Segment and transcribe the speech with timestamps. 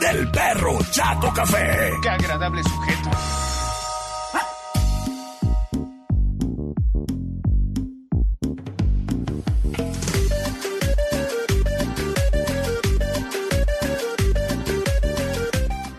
[0.00, 1.92] del perro Chato Café.
[2.02, 3.10] Qué agradable sujeto.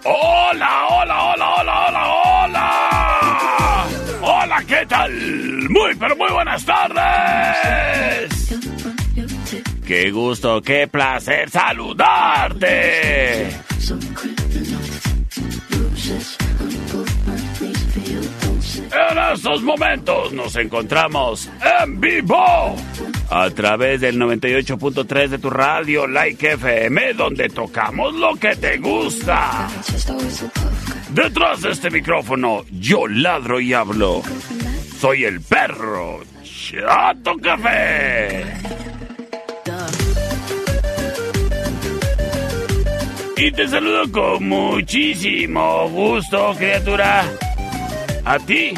[0.05, 2.03] Hola, hola, hola, hola, hola,
[2.43, 3.87] hola.
[4.21, 5.11] Hola, ¿qué tal?
[5.69, 8.38] Muy, pero muy buenas tardes.
[9.89, 13.47] Qué gusto, qué placer saludarte.
[18.91, 21.49] En estos momentos nos encontramos
[21.81, 22.75] en vivo
[23.31, 29.69] a través del 98.3 de tu radio Like FM, donde tocamos lo que te gusta.
[31.09, 34.21] Detrás de este micrófono, yo ladro y hablo.
[34.99, 38.45] Soy el perro Chato Café.
[43.41, 47.23] Y te saludo con muchísimo gusto, criatura.
[48.25, 48.73] A ti,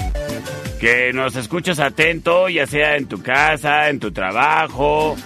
[0.80, 5.18] que nos escuchas atento, ya sea en tu casa, en tu trabajo,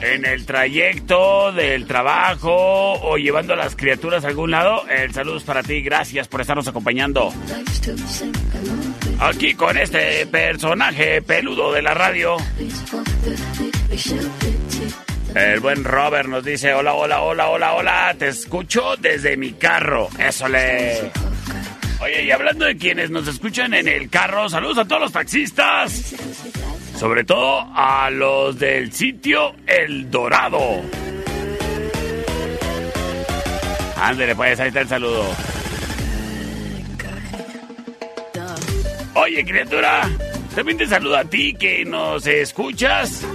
[0.00, 4.88] en el trayecto del trabajo o llevando a las criaturas a algún lado.
[4.88, 7.32] El saludo es para ti, gracias por estarnos acompañando.
[9.18, 12.36] Aquí con este personaje peludo de la radio.
[15.34, 20.08] El buen Robert nos dice, hola, hola, hola, hola, hola, te escucho desde mi carro.
[20.16, 21.10] Eso le...
[22.00, 26.14] Oye, y hablando de quienes nos escuchan en el carro, saludos a todos los taxistas.
[26.96, 30.82] Sobre todo a los del sitio El Dorado.
[34.00, 35.26] Ándale, pues, ahí está el saludo.
[39.14, 40.08] Oye, criatura,
[40.54, 43.26] también te saludo a ti que nos escuchas.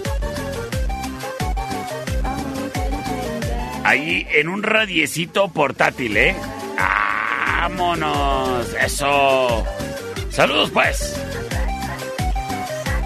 [3.89, 6.35] Ahí en un radiecito portátil, ¿eh?
[6.77, 8.71] ¡Vámonos!
[8.79, 9.65] ¡Eso!
[10.29, 11.19] ¡Saludos, pues!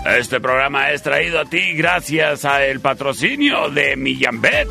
[0.06, 4.68] Este programa es traído a ti gracias a el patrocinio de Millambet,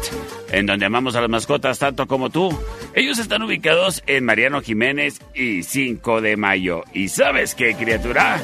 [0.50, 2.50] en donde amamos a las mascotas tanto como tú.
[2.94, 6.84] Ellos están ubicados en Mariano Jiménez y 5 de Mayo.
[6.93, 8.39] ¿Y sabes qué, criatura?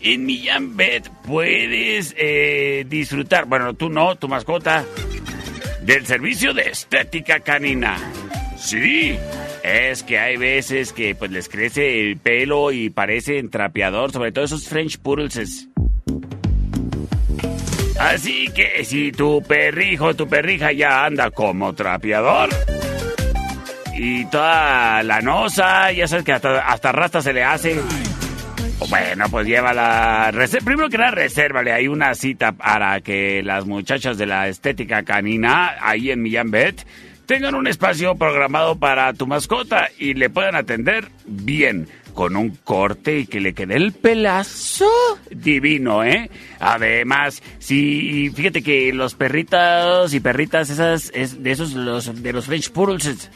[0.00, 4.86] En Millambet puedes eh, disfrutar, bueno, tú no, tu mascota,
[5.84, 7.98] del servicio de estética canina.
[8.56, 9.18] Sí,
[9.62, 14.44] es que hay veces que pues les crece el pelo y parecen trapeador, sobre todo
[14.44, 15.68] esos French Poodles.
[17.98, 22.48] Así que si tu perrijo tu perrija ya anda como trapeador
[23.94, 27.76] y toda la nosa, ya sabes que hasta, hasta rasta se le hace.
[28.88, 30.32] Bueno, pues llévala.
[30.64, 35.76] Primero que nada, resérvale ahí una cita para que las muchachas de la estética canina,
[35.80, 36.84] ahí en Millán Bet,
[37.26, 43.20] tengan un espacio programado para tu mascota y le puedan atender bien, con un corte
[43.20, 44.90] y que le quede el pelazo
[45.30, 46.30] divino, ¿eh?
[46.60, 52.46] Además, sí, fíjate que los perritos y perritas esas es de esos los de los
[52.46, 53.30] French Poodles,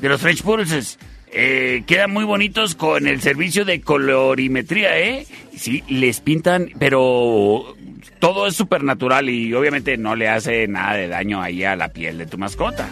[0.00, 0.98] de los French Poodles
[1.32, 5.26] eh, quedan muy bonitos con el servicio de colorimetría, ¿eh?
[5.56, 7.76] Sí, les pintan, pero
[8.18, 11.88] todo es súper natural y obviamente no le hace nada de daño ahí a la
[11.88, 12.88] piel de tu mascota.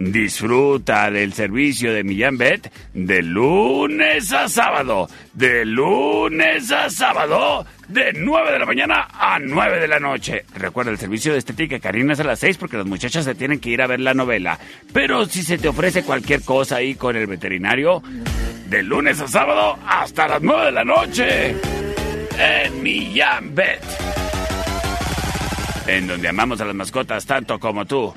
[0.00, 5.10] Disfruta del servicio de Millán Bet de lunes a sábado.
[5.34, 7.66] De lunes a sábado.
[7.86, 10.46] De 9 de la mañana a 9 de la noche.
[10.54, 13.60] Recuerda el servicio de estética Karina es a las 6 porque las muchachas se tienen
[13.60, 14.58] que ir a ver la novela.
[14.94, 18.02] Pero si se te ofrece cualquier cosa ahí con el veterinario,
[18.70, 21.56] de lunes a sábado hasta las 9 de la noche.
[22.38, 23.82] En Millán Bet.
[25.86, 28.14] En donde amamos a las mascotas tanto como tú.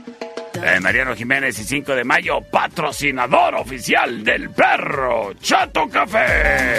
[0.65, 6.77] Eh, Mariano Jiménez y 5 de mayo, patrocinador oficial del perro Chato Café.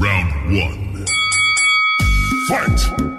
[0.00, 1.04] Round 1.
[2.48, 3.16] Fight.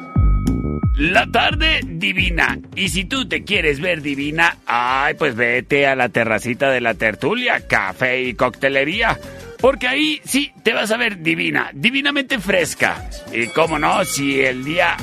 [0.96, 2.58] La tarde divina.
[2.76, 6.96] Y si tú te quieres ver divina, ay, pues vete a la terracita de la
[6.96, 9.20] tertulia, café y coctelería.
[9.60, 13.10] Porque ahí sí te vas a ver divina, divinamente fresca.
[13.34, 14.96] Y cómo no, si el día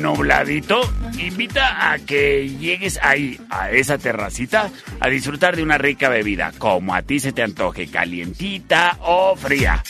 [0.00, 0.80] nubladito,
[1.18, 4.70] invita a que llegues ahí, a esa terracita,
[5.00, 9.82] a disfrutar de una rica bebida, como a ti se te antoje, calientita o fría.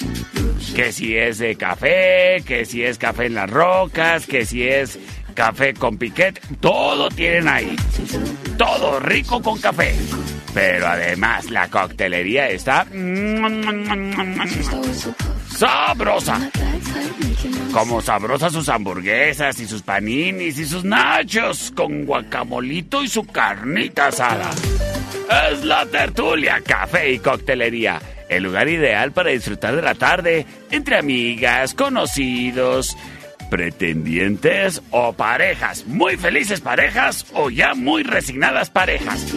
[0.74, 4.98] Que si es de café, que si es café en las rocas, que si es
[5.34, 7.76] café con piquet, todo tienen ahí.
[8.56, 9.94] Todo rico con café.
[10.56, 12.86] Pero además la coctelería está
[15.54, 16.50] sabrosa.
[17.74, 24.06] Como sabrosas sus hamburguesas y sus paninis y sus nachos con guacamolito y su carnita
[24.06, 24.50] asada.
[25.52, 28.00] Es la tertulia, café y coctelería.
[28.30, 32.96] El lugar ideal para disfrutar de la tarde entre amigas, conocidos,
[33.50, 35.84] pretendientes o parejas.
[35.86, 39.34] Muy felices parejas o ya muy resignadas parejas.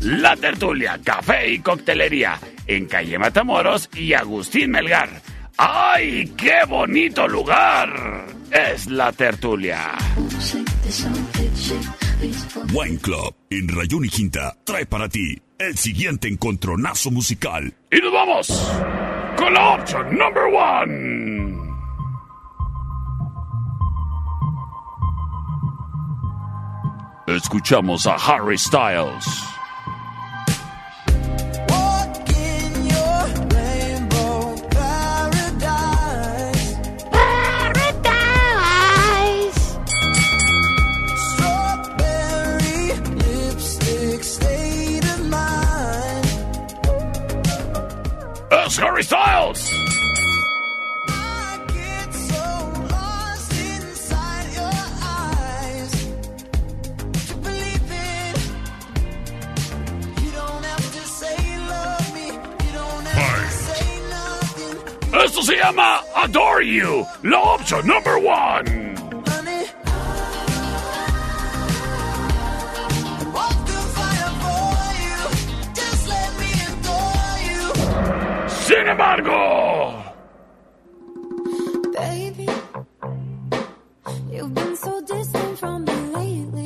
[0.00, 5.08] La Tertulia, Café y Coctelería, en calle Matamoros y Agustín Melgar.
[5.56, 8.26] ¡Ay, qué bonito lugar!
[8.50, 9.92] Es La Tertulia.
[12.72, 17.74] Wine Club en Rayón y Quinta trae para ti el siguiente encontronazo musical.
[17.90, 18.72] Y nos vamos
[19.36, 21.60] con la opción number one.
[27.26, 29.24] Escuchamos a Harry Styles.
[63.32, 65.20] To say nothing.
[65.24, 68.89] Esto se llama Adore You, la opción number one.
[78.70, 79.34] Sin embargo,
[81.92, 82.46] Baby,
[84.30, 86.64] you've been so distant from me lately.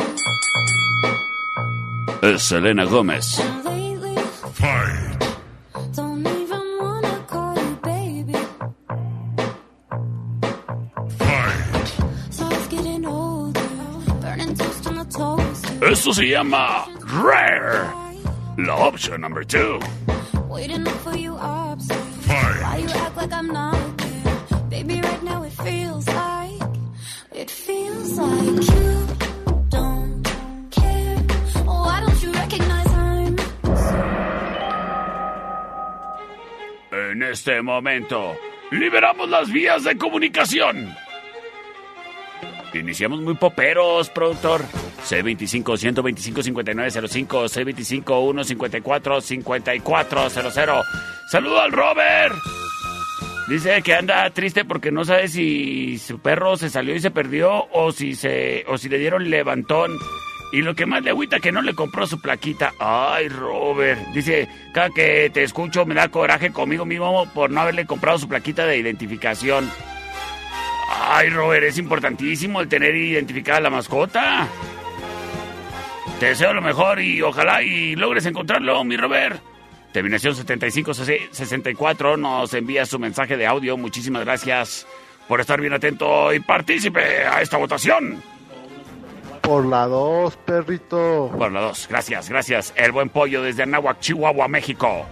[2.23, 3.39] es Selena Gómez.
[3.65, 4.17] Lately,
[4.53, 5.19] Fight.
[5.97, 8.37] don't even wanna call you baby.
[11.17, 11.87] Fight.
[12.29, 13.61] So it's getting older,
[14.21, 15.65] burning toast on the toast.
[15.83, 17.89] Esto se llama Rare,
[18.59, 19.81] la opción number two.
[23.25, 24.37] Like I'm not there?
[24.69, 26.61] Baby, right now it feels like,
[27.33, 29.07] it feels like you
[29.73, 30.23] I'm
[36.93, 38.37] En este momento,
[38.73, 40.95] liberamos las vías de comunicación.
[42.73, 44.65] Iniciamos muy poperos, productor.
[45.09, 50.83] C25-125-5905, C25-154-5400.
[51.31, 52.35] Saludo al Robert.
[53.49, 57.67] Dice que anda triste porque no sabe si su perro se salió y se perdió
[57.73, 59.99] o si se o si le dieron levantón.
[60.53, 62.73] Y lo que más le agüita que no le compró su plaquita.
[62.79, 64.01] Ay, Robert.
[64.15, 68.29] Dice, cada que te escucho me da coraje conmigo mismo por no haberle comprado su
[68.29, 69.69] plaquita de identificación.
[71.07, 74.49] Ay, Robert, es importantísimo el tener identificada la mascota.
[76.21, 79.54] Te deseo lo mejor y ojalá y logres encontrarlo, mi Robert.
[79.95, 83.77] Terminación 7564 nos envía su mensaje de audio.
[83.77, 84.89] Muchísimas gracias
[85.29, 88.21] por estar bien atento y partícipe a esta votación.
[89.41, 91.31] Por la dos, perrito.
[91.39, 92.73] Por la dos, gracias, gracias.
[92.75, 95.07] El buen pollo desde Anáhuac, Chihuahua, México.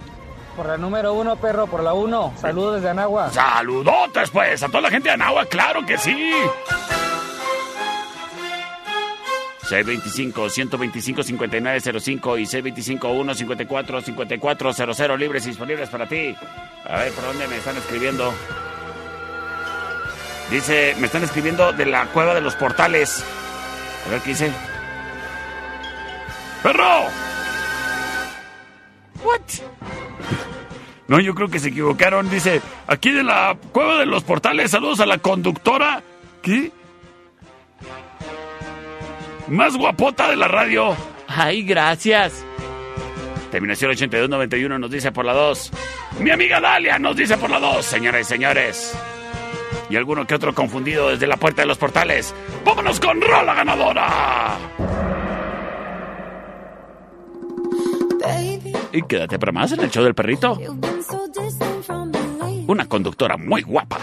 [0.57, 2.33] Por la número uno, perro, por la uno.
[2.35, 3.29] Saludos desde Anagua.
[3.29, 6.29] Saludotes, pues, a toda la gente de Anáhuac, claro que sí.
[9.63, 12.43] 625-125-5905 y
[12.97, 16.33] 625-154-5400 libres y disponibles para ti.
[16.85, 18.33] A ver, ¿por dónde me están escribiendo?
[20.51, 23.23] Dice, me están escribiendo de la cueva de los portales.
[24.05, 24.51] A ver qué dice.
[26.61, 27.05] ¡Perro!
[29.23, 29.39] ¿What?
[31.07, 32.29] No, yo creo que se equivocaron.
[32.29, 36.01] Dice, aquí de la cueva de los portales, saludos a la conductora.
[36.41, 36.71] ¿Qué?
[39.53, 40.95] Más guapota de la radio.
[41.27, 42.43] Ay, gracias.
[43.51, 45.71] Terminación 8291 nos dice por la 2.
[46.21, 48.97] Mi amiga Dalia nos dice por la 2, señores y señores.
[49.91, 52.33] Y alguno que otro confundido desde la puerta de los portales.
[52.65, 54.57] ¡Vámonos con Rola Ganadora!
[58.23, 60.57] Baby, Y quédate para más en el show del perrito.
[62.65, 63.99] Una conductora muy guapa.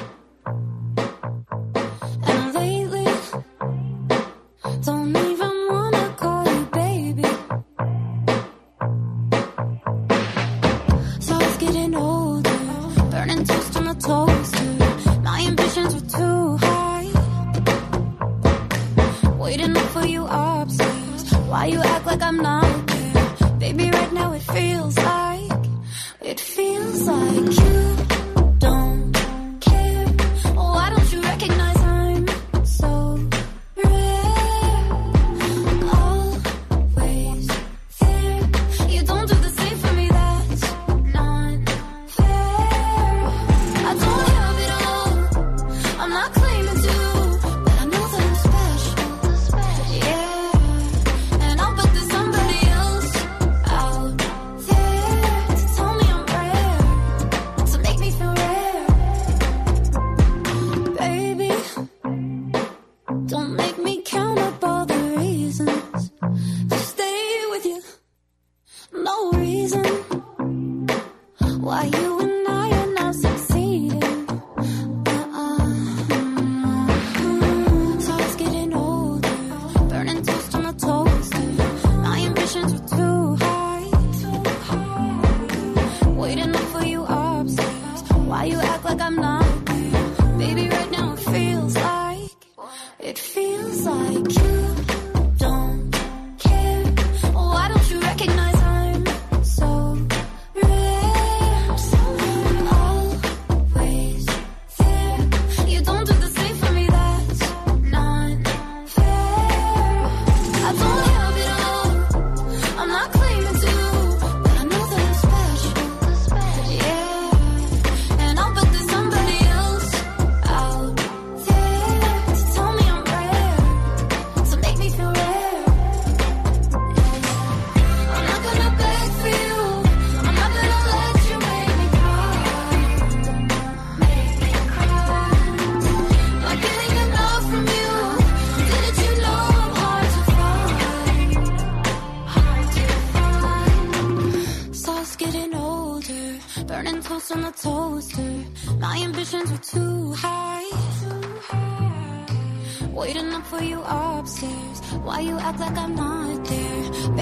[22.10, 23.50] Like I'm not there?
[23.58, 25.64] Baby, right now it feels like,
[26.20, 28.09] it feels like you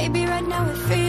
[0.09, 1.08] Baby, right now it feels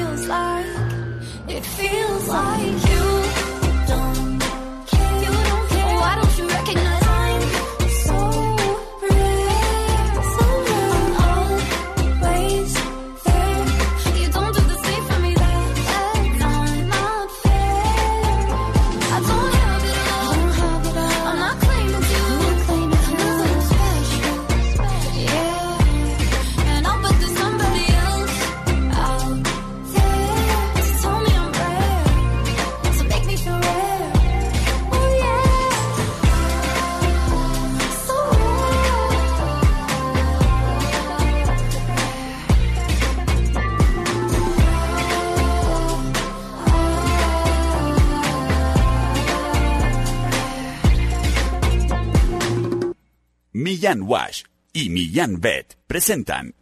[53.90, 56.54] Millán Wash y Millán Vet presentan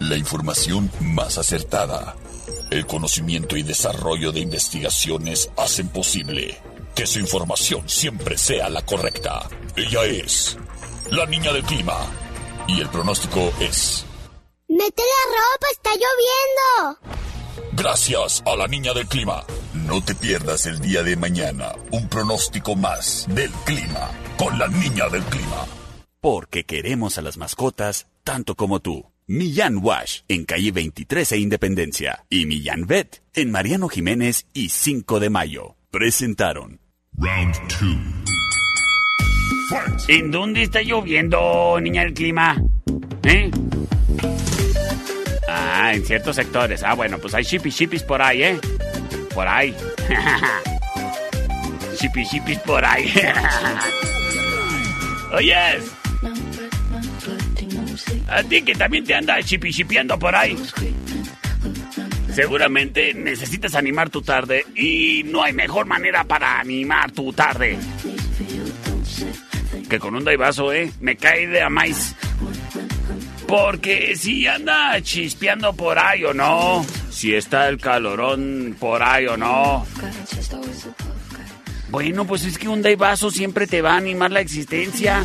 [0.00, 2.14] La información más acertada.
[2.70, 6.58] El conocimiento y desarrollo de investigaciones hacen posible
[6.94, 9.48] que su información siempre sea la correcta.
[9.76, 10.58] Ella es
[11.10, 11.96] la niña del clima.
[12.66, 14.04] Y el pronóstico es...
[14.68, 15.66] ¡Mete la ropa!
[15.72, 17.18] ¡Está lloviendo!
[17.72, 19.42] Gracias a la niña del clima.
[19.72, 25.08] No te pierdas el día de mañana un pronóstico más del clima con la niña
[25.08, 25.77] del clima.
[26.20, 29.06] Porque queremos a las mascotas tanto como tú.
[29.26, 35.20] Millán Wash en calle 23 e Independencia y Millán Vet en Mariano Jiménez y 5
[35.20, 35.76] de Mayo.
[35.90, 36.80] Presentaron
[37.16, 37.90] Round 2.
[39.68, 40.08] Fight.
[40.08, 42.56] ¿En dónde está lloviendo, niña del clima?
[43.24, 43.50] ¿Eh?
[45.46, 46.82] Ah, en ciertos sectores.
[46.82, 48.58] Ah, bueno, pues hay shippy shippis por ahí, ¿eh?
[49.34, 49.74] Por ahí.
[52.00, 53.12] shippy shippis por ahí.
[55.32, 55.84] Oyes,
[58.28, 60.56] a ti que también te anda shippy shippeando por ahí.
[62.34, 67.78] Seguramente necesitas animar tu tarde y no hay mejor manera para animar tu tarde
[69.88, 70.92] que con un daivazo, ¿eh?
[71.00, 72.14] Me cae de a maíz.
[73.46, 79.36] Porque si anda chispeando por ahí o no, si está el calorón por ahí o
[79.36, 79.86] no.
[81.90, 85.24] Bueno, pues es que un daivazo siempre te va a animar la existencia.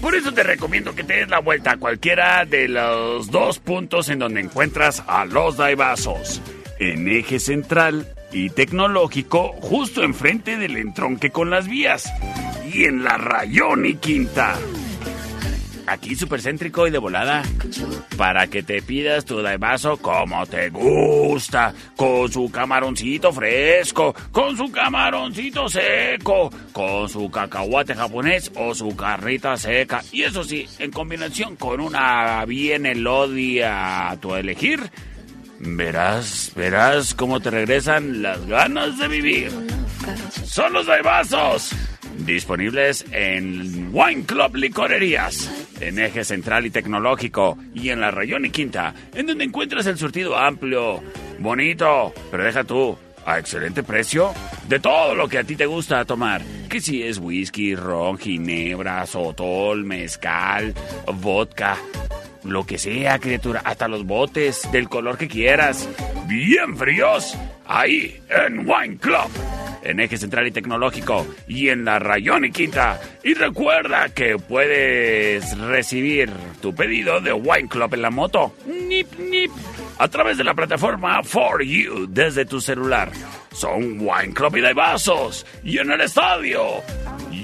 [0.00, 4.08] Por eso te recomiendo que te des la vuelta a cualquiera de los dos puntos
[4.08, 6.40] en donde encuentras a los daivazos.
[6.78, 12.10] En eje central y tecnológico, justo enfrente del entronque con las vías.
[12.72, 14.56] Y en la Rayón y Quinta.
[15.88, 17.42] Aquí supercéntrico y de volada.
[18.16, 21.72] Para que te pidas tu daivazo como te gusta.
[21.96, 24.14] Con su camaroncito fresco.
[24.30, 26.50] Con su camaroncito seco.
[26.72, 30.02] Con su cacahuate japonés o su carrita seca.
[30.12, 34.90] Y eso sí, en combinación con una bien elodia a tu elegir.
[35.60, 39.50] Verás, verás cómo te regresan las ganas de vivir.
[40.44, 41.72] Son los daibazos.
[42.18, 48.50] Disponibles en Wine Club Licorerías, en Eje Central y Tecnológico y en la Rayón y
[48.50, 51.02] Quinta, en donde encuentras el surtido amplio,
[51.38, 52.98] bonito, pero deja tú,
[53.28, 54.32] a excelente precio,
[54.68, 56.42] de todo lo que a ti te gusta tomar.
[56.68, 60.74] Que si es whisky, ron, ginebra, sotol, mezcal,
[61.14, 61.76] vodka,
[62.44, 65.86] lo que sea, criatura, hasta los botes, del color que quieras.
[66.26, 69.30] Bien fríos, ahí en Wine Club
[69.82, 73.00] en Eje Central y Tecnológico y en la Rayón y Quinta.
[73.22, 76.30] Y recuerda que puedes recibir
[76.60, 79.50] tu pedido de Wine Club en la moto, nip nip,
[79.98, 83.10] a través de la plataforma For You desde tu celular.
[83.52, 85.44] Son Wine Club y Daibazos.
[85.64, 86.82] Y en el estadio,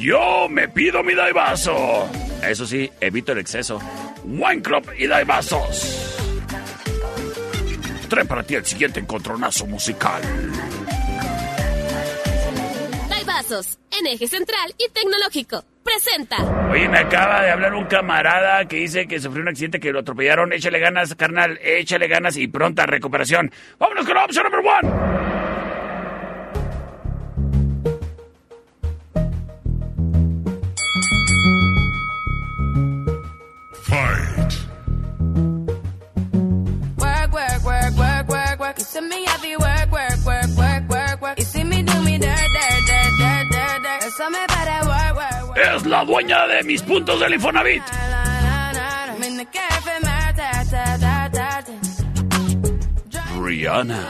[0.00, 2.08] yo me pido mi Daibazo.
[2.42, 3.80] Eso sí, evito el exceso.
[4.24, 6.16] Wine Club y Daibazos.
[8.08, 10.22] Trae para ti el siguiente encontronazo musical.
[13.08, 15.64] Daibazos, en eje central y tecnológico.
[15.84, 16.36] Presenta.
[16.70, 20.00] Oye, me acaba de hablar un camarada que dice que sufrió un accidente, que lo
[20.00, 20.52] atropellaron.
[20.52, 23.52] Échale ganas, carnal, échale ganas y pronta recuperación.
[23.78, 25.94] Vámonos con la opción number one.
[33.82, 34.54] Fight.
[36.98, 38.78] Work, work, work, work, work, work.
[38.78, 39.26] You see me
[45.94, 47.84] la dueña de mis puntos del Infonavit.
[51.54, 53.22] The.
[53.40, 54.00] Rihanna.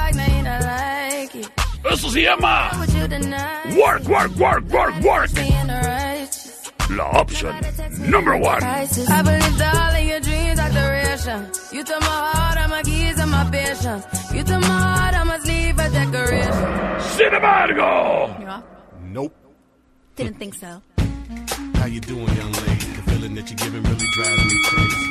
[0.00, 0.16] Like,
[0.66, 1.48] like.
[1.92, 2.70] Eso se llama?
[3.76, 5.30] Work, Work, Work, Work, Work.
[6.90, 7.54] La opción
[8.10, 8.64] number one.
[8.64, 8.86] I
[9.62, 11.46] all of your dreams are duration.
[11.72, 11.84] You.
[14.34, 14.44] You
[15.88, 17.00] a decoration.
[17.16, 18.62] Sin embargo,
[19.04, 19.34] Nope.
[20.16, 20.82] Didn't think so.
[21.74, 22.84] How you doing, young lady?
[22.96, 25.04] The feeling that you're giving really drives me crazy.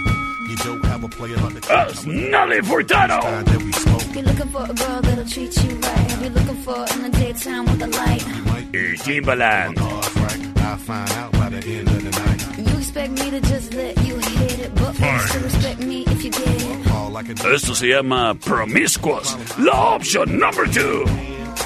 [0.49, 3.19] You don't have a player like the uh, es Nelly Furtado.
[3.21, 4.15] time that we spoke.
[4.15, 6.21] You're looking for a girl that'll treat you right.
[6.21, 8.25] You're looking for in the daytime with a light.
[8.45, 9.75] Y Timbaland.
[9.77, 12.76] Cars right, I'll find out by the end of the night.
[12.87, 16.23] You expect me to just let you hit it, but please to respect me if
[16.23, 16.91] you get it.
[16.91, 19.35] All I can do Esto se llama Promiscuous.
[19.59, 21.03] La opción number two.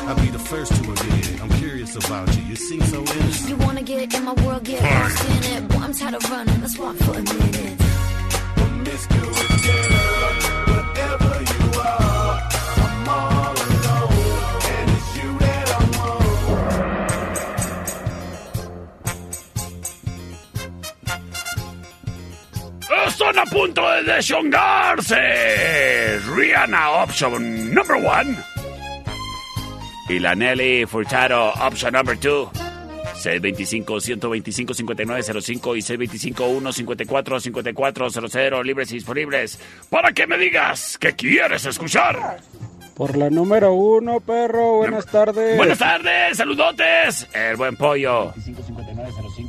[0.08, 1.40] I'll be the first to admit it.
[1.44, 2.42] I'm curious about you.
[2.46, 3.50] You seem so innocent.
[3.50, 5.68] You wanna get in my world, get lost in it.
[5.70, 6.60] Boy, I'm tired of running.
[6.60, 7.80] Let's walk for a minute.
[8.56, 9.51] Promiscuous
[23.22, 26.18] Están a punto de deschongarse.
[26.36, 28.36] Rihanna option number one.
[30.10, 32.50] Y la Nelly Furtado option number two.
[33.14, 35.82] 625-125-5905 y
[36.34, 39.60] 625-154-5400 libres y disponibles
[39.92, 42.40] para que me digas que quieres escuchar.
[42.96, 44.78] Por la número uno, perro.
[44.78, 45.58] Buenas tardes.
[45.58, 47.28] Buenas tardes, saludotes.
[47.34, 48.34] El buen pollo.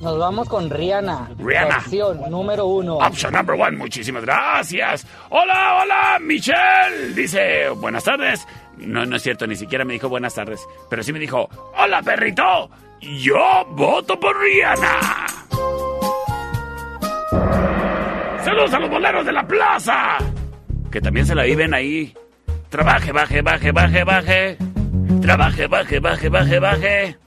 [0.03, 1.31] Nos vamos con Rihanna.
[1.39, 1.77] Rihanna.
[1.79, 2.97] Opción número uno.
[2.97, 5.07] Option number one, muchísimas gracias.
[5.29, 7.15] Hola, hola, Michelle.
[7.15, 8.45] Dice, buenas tardes.
[8.79, 10.67] No, no es cierto, ni siquiera me dijo buenas tardes.
[10.91, 12.69] Pero sí me dijo, hola, perrito.
[13.01, 14.99] Yo voto por Rihanna.
[18.45, 20.19] Saludos a los boleros de la plaza.
[20.91, 22.13] Que también se la viven ahí.
[22.71, 24.59] Trabaje, baje, baje, baje, baje.
[25.21, 27.22] Trabaje, baje, baje, baje, baje.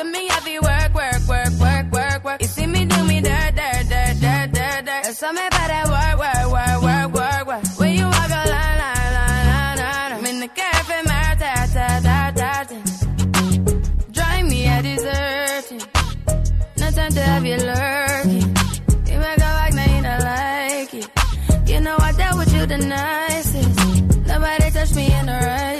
[0.00, 2.42] See me happy work, work, work, work, work, work.
[2.42, 5.02] You see me do me dirt, dirt, dirt, dirt, dirt, dirt.
[5.04, 7.78] There's something about that work, work, work, work, work, work.
[7.78, 10.12] When you walk a line, line, line, line, line.
[10.12, 12.76] I'm in the cafe, my ta, ta, ta, ta, ta.
[14.12, 15.82] Drive me a deserting.
[16.78, 18.48] No time to have you lurking.
[19.10, 21.08] You make a back, now you don't like it.
[21.70, 24.26] You know I dealt with you the nicest.
[24.26, 25.79] Nobody touched me in the righteous.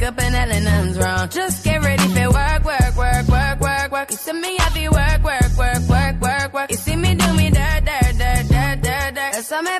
[0.00, 1.28] Wake up and hell nothing's wrong.
[1.28, 4.10] Just get ready for work, work, work, work, work, work.
[4.10, 6.70] You see me happy work, work, work, work, work, work.
[6.70, 9.34] You see me do me dirt, dirt, dirt, dirt, dirt, dirt.
[9.44, 9.79] Something about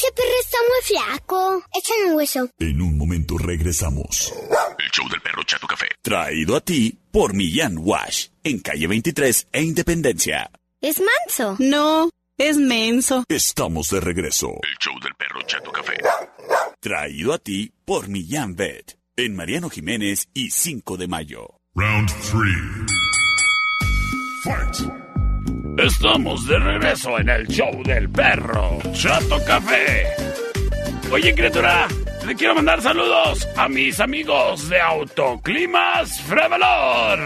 [0.00, 1.64] Ese perro está muy flaco.
[1.74, 2.48] Échale un hueso.
[2.58, 4.32] En un momento regresamos.
[4.78, 5.88] El show del perro Chato Café.
[6.00, 8.28] Traído a ti por Millán Wash.
[8.42, 10.50] En calle 23 e Independencia.
[10.80, 11.56] ¿Es manso?
[11.58, 12.08] No,
[12.38, 13.24] es menso.
[13.28, 14.48] Estamos de regreso.
[14.62, 15.98] El show del perro Chato Café.
[16.80, 18.96] Traído a ti por Millán Vet.
[19.16, 21.58] En Mariano Jiménez y 5 de mayo.
[21.74, 22.86] Round three.
[24.44, 25.09] Fight.
[25.78, 30.06] Estamos de regreso en el show del perro Chato Café.
[31.10, 31.88] Oye, criatura,
[32.26, 37.20] le quiero mandar saludos a mis amigos de Autoclimas Frevelor.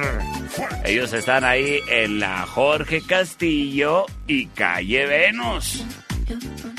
[0.84, 5.84] Ellos están ahí en la Jorge Castillo y calle Venus.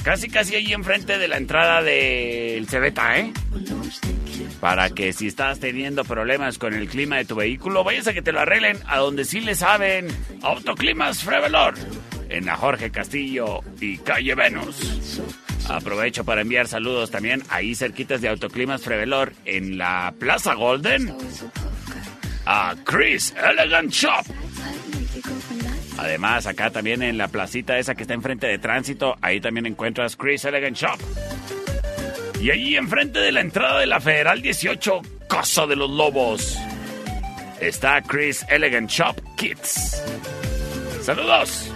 [0.04, 3.34] Casi, casi ahí enfrente de la entrada del Cebeta, ¿eh?
[4.66, 8.24] Para que si estás teniendo problemas con el clima de tu vehículo, vayas a que
[8.24, 10.08] te lo arreglen a donde sí le saben.
[10.42, 11.76] Autoclimas Frevelor,
[12.30, 15.22] en la Jorge Castillo y calle Venus.
[15.70, 21.16] Aprovecho para enviar saludos también ahí cerquitas de Autoclimas Frevelor en la Plaza Golden
[22.48, 24.26] a Chris Elegant Shop
[26.00, 30.16] Además, acá también en la placita esa que está enfrente de tránsito, ahí también encuentras
[30.16, 31.00] Chris Elegant Shop.
[32.46, 36.56] Y ahí enfrente de la entrada de la Federal 18, Casa de los Lobos,
[37.60, 40.04] está Chris Elegant Shop Kids.
[41.02, 41.72] ¡Saludos!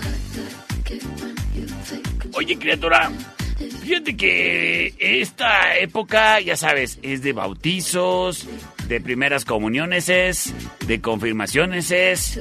[2.34, 3.12] Oye, criatura,
[3.82, 8.48] fíjate que esta época, ya sabes, es de bautizos,
[8.88, 10.54] de primeras comuniones es,
[10.86, 12.40] de confirmaciones es,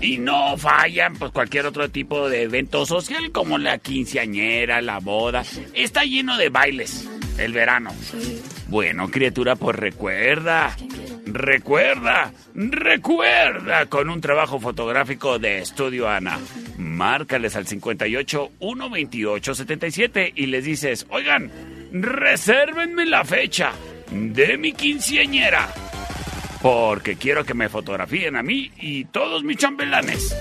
[0.00, 5.44] y no fallan pues cualquier otro tipo de evento social como la quinceañera, la boda.
[5.74, 7.90] Está lleno de bailes el verano.
[8.68, 10.76] Bueno, criatura, pues recuerda,
[11.26, 16.38] recuerda, recuerda con un trabajo fotográfico de Estudio Ana.
[16.78, 21.50] Márcales al 58 128 77 y les dices, oigan,
[21.92, 23.72] resérvenme la fecha
[24.10, 25.68] de mi quinceañera.
[26.62, 30.34] Porque quiero que me fotografíen a mí y todos mis chambelanes.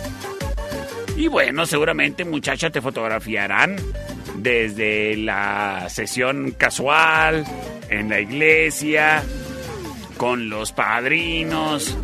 [1.18, 3.78] Y bueno, seguramente muchacha te fotografiarán
[4.38, 7.46] desde la sesión casual,
[7.90, 9.24] en la iglesia,
[10.18, 11.98] con los padrinos,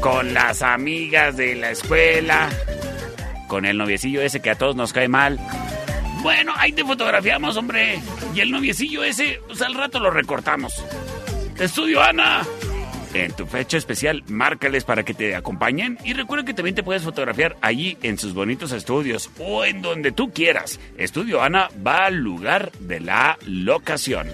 [0.00, 2.48] con las amigas de la escuela,
[3.48, 5.38] con el noviecillo ese que a todos nos cae mal.
[6.22, 8.00] Bueno, ahí te fotografiamos, hombre.
[8.34, 10.84] Y el noviecillo ese, pues al rato lo recortamos.
[11.58, 12.42] Estudio Ana.
[13.14, 17.02] En tu fecha especial, márcales para que te acompañen y recuerda que también te puedes
[17.02, 20.80] fotografiar allí en sus bonitos estudios o en donde tú quieras.
[20.96, 24.28] Estudio Ana va al lugar de la locación.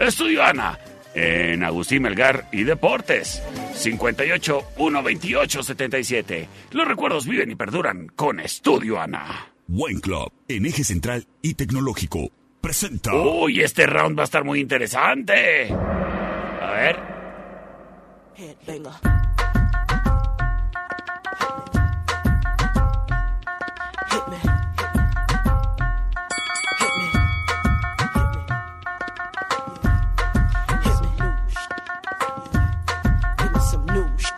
[0.00, 0.78] Estudio Ana
[1.14, 3.42] en Agustín Melgar y Deportes.
[3.74, 6.48] 58 128 77.
[6.72, 9.52] Los recuerdos viven y perduran con Estudio Ana.
[9.68, 13.14] Wine Club, en eje central y tecnológico, presenta.
[13.14, 15.72] Uy, este round va a estar muy interesante.
[15.72, 17.13] A ver.
[18.66, 18.90] Venga.
[24.10, 24.36] Hit me.
[26.80, 27.06] Hit me.
[28.14, 28.26] Hit
[31.02, 31.10] me.
[33.38, 34.32] Give me some new sh-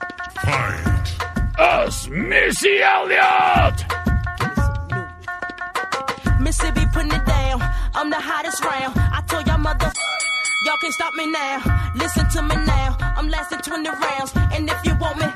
[1.59, 3.85] Us, Missy Elliott!
[6.41, 7.63] Mississippi putting it down.
[7.95, 8.95] I'm the hottest round.
[8.97, 9.93] I told y'all mother.
[10.65, 11.63] Y'all can't stop me now.
[11.95, 12.76] Listen to me now.
[13.77, 14.33] I'm lasting 20 rounds.
[14.55, 15.27] And if you want me,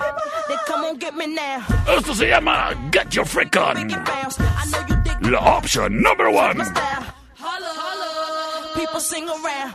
[0.48, 1.66] then come on get me now.
[1.88, 3.76] Esto se llama Get Your Freak On.
[3.76, 6.58] I know you dig La option number one.
[6.58, 7.04] my style.
[7.36, 8.74] Holla, holla.
[8.74, 9.74] People sing around.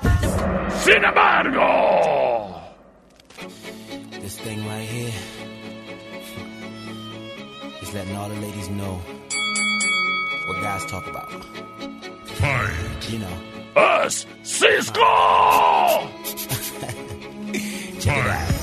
[0.71, 2.62] Sin embargo.
[4.21, 5.13] This thing right here
[7.82, 8.99] is letting all the ladies know
[10.47, 11.30] what guys talk about.
[12.25, 13.10] Fight.
[13.12, 13.38] You know.
[13.75, 15.01] Us, Cisco!
[17.99, 18.54] Check it out.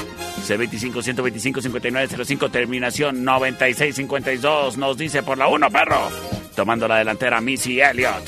[0.47, 6.11] C25-125-5905, terminación 9652 nos dice, por la 1, perro.
[6.57, 8.25] Tomando la delantera, Missy Elliott.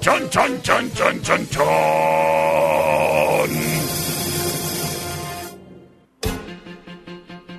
[0.00, 2.93] Chon, chon, chon, chon, chon, chon.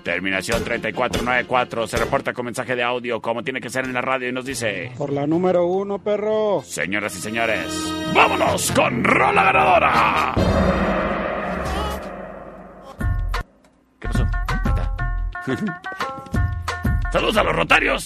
[0.06, 4.30] Terminación 3494 se reporta con mensaje de audio como tiene que ser en la radio
[4.30, 4.92] y nos dice...
[4.96, 6.62] Por la número uno, perro.
[6.62, 7.74] Señoras y señores,
[8.14, 10.36] vámonos con Rola Ganadora.
[14.00, 14.28] ¿Qué pasó?
[17.12, 18.06] Saludos a los rotarios.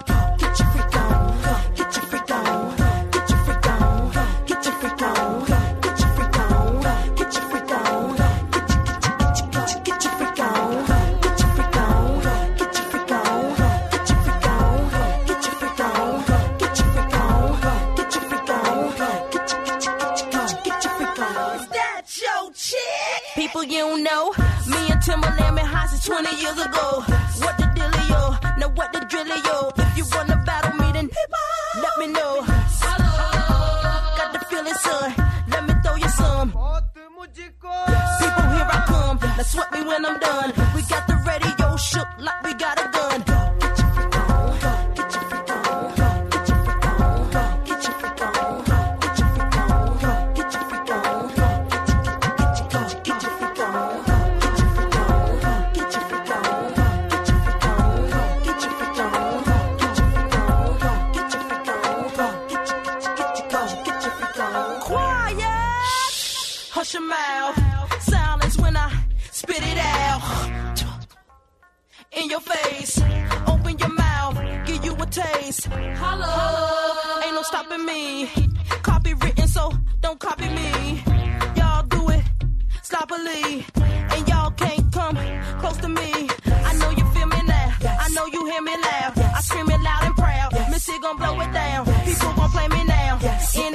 [26.11, 27.20] 20 years ago.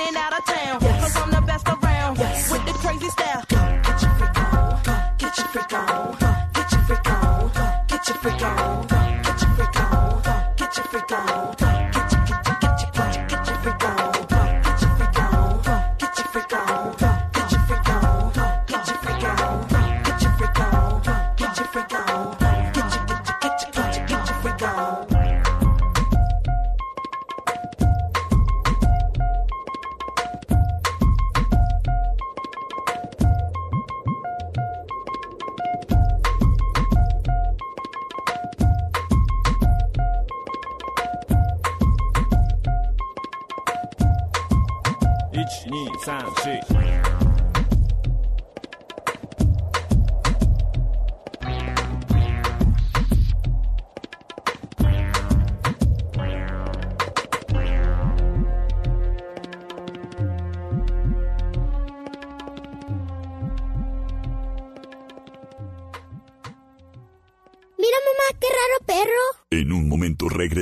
[0.09, 0.81] In out of town.
[0.81, 2.19] Cause I'm the best around.
[2.19, 3.46] With the crazy style.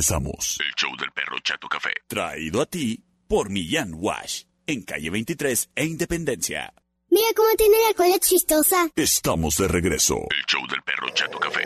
[0.04, 0.58] Regresamos.
[0.60, 1.90] El show del perro Chato Café.
[2.06, 4.44] Traído a ti por Millán Wash.
[4.66, 6.72] En calle 23 e Independencia.
[7.10, 8.90] Mira cómo tiene la cola chistosa.
[8.96, 10.16] Estamos de regreso.
[10.30, 11.64] El show del perro Chato Café.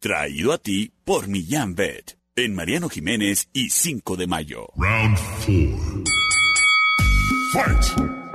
[0.00, 2.18] Traído a ti por Millán Vet.
[2.34, 4.68] En Mariano Jiménez y 5 de mayo.
[4.76, 5.16] Round
[5.46, 6.04] 4.
[7.52, 8.25] Fight!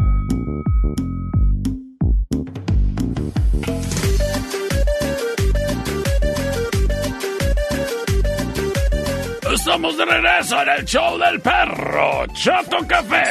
[9.61, 13.23] Estamos de regreso en el show del perro Chato Café.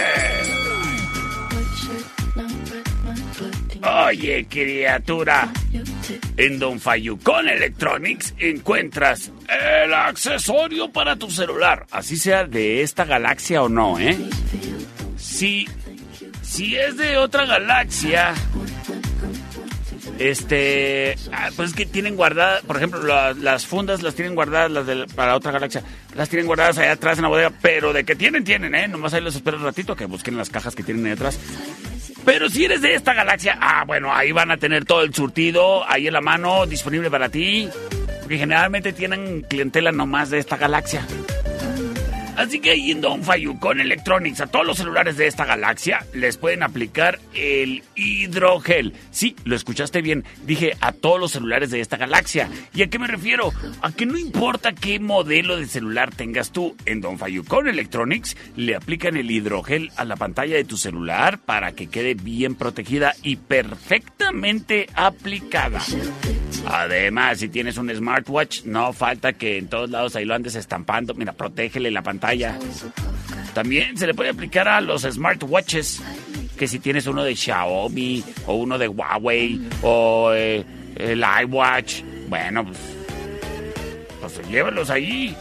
[4.07, 5.53] Oye, criatura.
[6.37, 9.33] En Don Fayucón Electronics encuentras
[9.83, 11.87] el accesorio para tu celular.
[11.91, 14.17] Así sea de esta galaxia o no, ¿eh?
[15.17, 15.67] Si,
[16.43, 18.35] si es de otra galaxia,
[20.21, 24.71] este, ah, pues es que tienen guardadas, por ejemplo, la- las fundas las tienen guardadas,
[24.71, 25.83] las de, para otra galaxia,
[26.15, 28.87] las tienen guardadas allá atrás en la bodega, pero de que tienen, tienen, ¿eh?
[28.87, 31.39] Nomás ahí los espero un ratito que busquen las cajas que tienen ahí atrás.
[32.25, 35.89] Pero si eres de esta galaxia, ah, bueno, ahí van a tener todo el surtido,
[35.91, 37.69] ahí en la mano, disponible para ti,
[38.21, 41.07] porque generalmente tienen clientela nomás de esta galaxia.
[42.41, 46.39] Así que ahí en Don Fayucón Electronics, a todos los celulares de esta galaxia les
[46.39, 48.95] pueden aplicar el hidrogel.
[49.11, 50.25] Sí, lo escuchaste bien.
[50.47, 52.49] Dije a todos los celulares de esta galaxia.
[52.73, 53.53] ¿Y a qué me refiero?
[53.83, 58.75] A que no importa qué modelo de celular tengas tú, en Don Fayucón Electronics le
[58.75, 63.37] aplican el hidrogel a la pantalla de tu celular para que quede bien protegida y
[63.37, 65.83] perfectamente aplicada.
[66.67, 71.15] Además, si tienes un smartwatch, no falta que en todos lados ahí lo andes estampando.
[71.15, 72.30] Mira, protégele la pantalla.
[73.55, 76.03] También se le puede aplicar a los smartwatches
[76.57, 80.65] que si tienes uno de Xiaomi o uno de Huawei o eh,
[80.97, 82.79] el iWatch, bueno, pues,
[84.21, 85.35] pues llévalos ahí.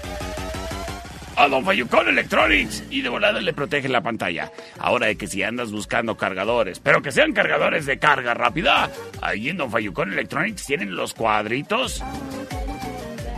[1.35, 4.51] A Don Fayucón Electronics y de volada le protege la pantalla.
[4.77, 8.89] Ahora de que si andas buscando cargadores, pero que sean cargadores de carga rápida,
[9.21, 12.03] ahí en Don Fayucón Electronics tienen los cuadritos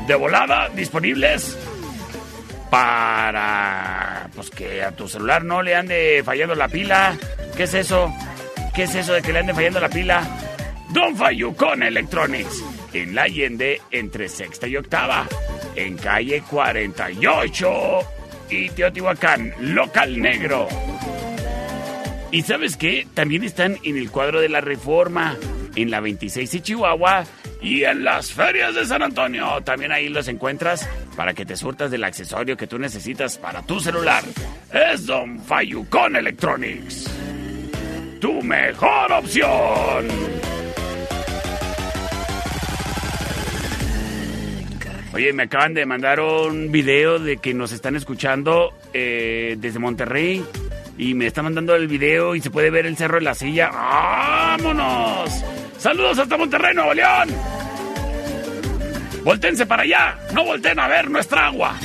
[0.08, 1.58] de volada disponibles
[2.72, 7.16] para pues que a tu celular no le ande fallando la pila.
[7.56, 8.12] ¿Qué es eso?
[8.74, 10.24] ¿Qué es eso de que le ande fallando la pila?
[10.90, 12.64] Don Fayucón Electronics
[12.94, 15.28] en la Allende entre sexta y octava
[15.76, 17.70] en calle 48
[18.50, 20.68] y Teotihuacán, local negro.
[22.32, 23.06] ¿Y sabes qué?
[23.14, 25.38] También están en el cuadro de la Reforma,
[25.76, 27.26] en la 26 de Chihuahua
[27.62, 29.62] y en las ferias de San Antonio.
[29.64, 33.80] También ahí los encuentras para que te surtas del accesorio que tú necesitas para tu
[33.80, 34.24] celular.
[34.74, 37.10] Es Don Fayucón Electronics.
[38.20, 40.08] Tu mejor opción.
[45.14, 50.44] Oye, me acaban de mandar un video de que nos están escuchando eh, desde Monterrey.
[51.02, 53.70] Y me están mandando el video y se puede ver el cerro de la silla.
[53.72, 55.32] ¡Vámonos!
[55.80, 57.30] ¡Saludos hasta Monterrey, Nuevo León!
[59.24, 60.20] ¡Voltense para allá!
[60.32, 61.76] ¡No volten a ver nuestra agua!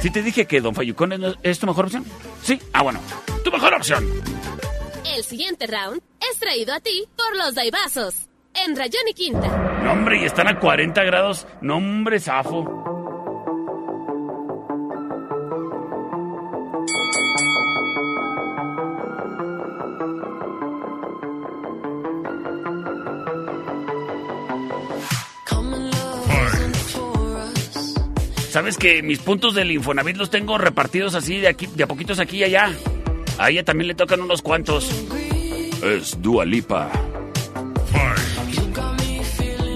[0.00, 2.04] ¿Sí te dije que Don Fayucón es- es tu mejor opción?
[2.42, 2.60] ¿Sí?
[2.72, 3.00] Ah, bueno.
[3.44, 4.04] ¡Tu mejor opción!
[5.16, 6.02] El siguiente round
[6.32, 8.26] es traído a ti por los Daibazos.
[8.66, 9.46] En Rayón y Quinta.
[9.84, 11.46] No, hombre, y están a 40 grados.
[11.60, 12.83] No, hombre, zafo.
[28.54, 32.20] ¿Sabes que mis puntos del Infonavit los tengo repartidos así de aquí, de a poquitos
[32.20, 32.72] aquí y allá?
[33.36, 34.88] A ella también le tocan unos cuantos.
[35.82, 36.88] Es Dua Lipa.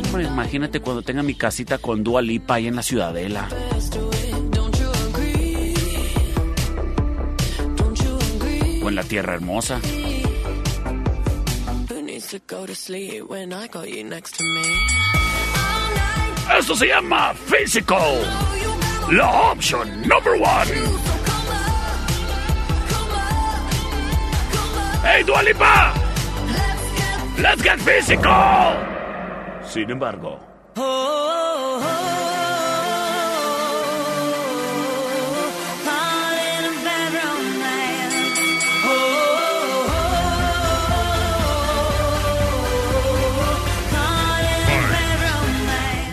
[0.07, 3.49] Hombre, imagínate cuando tenga mi casita con Dua Lipa ahí en la Ciudadela.
[8.81, 9.81] O en la Tierra Hermosa.
[16.57, 18.58] Esto se llama Physical.
[19.11, 20.69] La option number one.
[25.03, 25.95] ¡Hey, Dua Lipa!
[27.39, 28.77] ¡Let's get physical!
[29.65, 30.39] Sin embargo,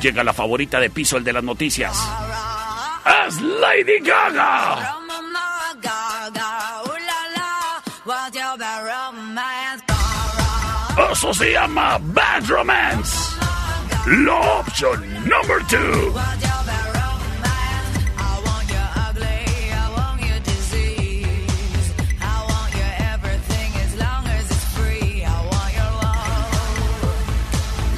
[0.01, 2.24] llega la favorita de piso, el de las noticias.
[3.27, 4.77] ¡Es Lady Gaga!
[11.11, 13.35] Eso se llama Bad Romance.
[14.05, 16.13] La option number two.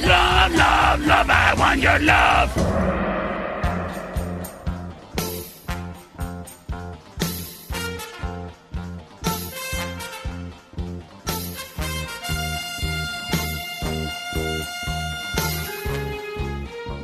[0.07, 3.16] Love, love, I want your love.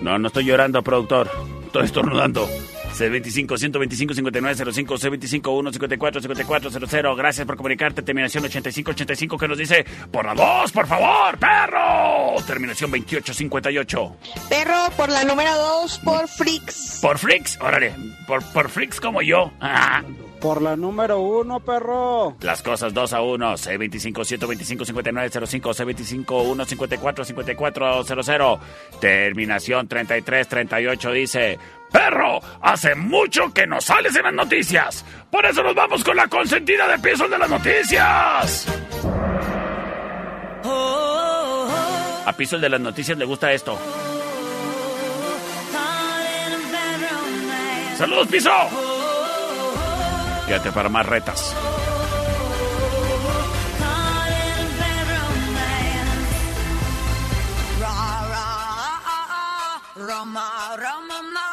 [0.04, 1.30] No, no estoy llorando, productor.
[1.66, 2.46] Estoy estornudando.
[2.94, 8.02] C25 125 5905 C25 154 5400 Gracias por comunicarte.
[8.02, 12.36] Terminación 8585 que nos dice por la 2, por favor, perro.
[12.46, 14.16] Terminación 2858.
[14.50, 17.00] Perro, por la número 2, por Freaks.
[17.02, 17.94] Por freaks, órale.
[18.28, 19.52] Por, por freaks como yo.
[19.60, 20.04] Ah.
[20.44, 22.36] Por la número uno, perro.
[22.42, 28.60] Las cosas 2 a 1, C25 125 5905, C25 154 5400.
[29.00, 31.60] Terminación 3338 dice,
[31.94, 35.06] perro, hace mucho que no sales en las noticias.
[35.30, 38.68] Por eso nos vamos con la consentida de pisos de las noticias.
[42.26, 43.78] A piso el de las noticias le gusta esto.
[47.98, 48.52] Saludos, piso.
[50.48, 51.56] Quédate para más retas.
[59.96, 61.53] Roma, Roma, ma,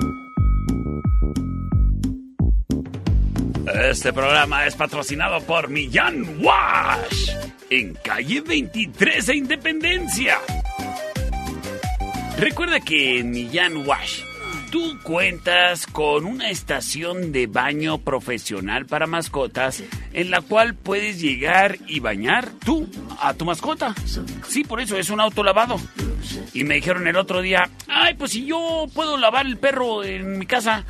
[3.89, 7.31] Este programa es patrocinado por Millán Wash.
[7.69, 10.37] En calle 23 e Independencia.
[12.37, 14.21] Recuerda que en Millán Wash
[14.71, 21.79] tú cuentas con una estación de baño profesional para mascotas en la cual puedes llegar
[21.87, 22.87] y bañar tú
[23.19, 23.95] a tu mascota.
[24.47, 25.77] Sí, por eso es un autolavado.
[26.53, 30.37] Y me dijeron el otro día, ay, pues si yo puedo lavar el perro en
[30.37, 30.85] mi casa.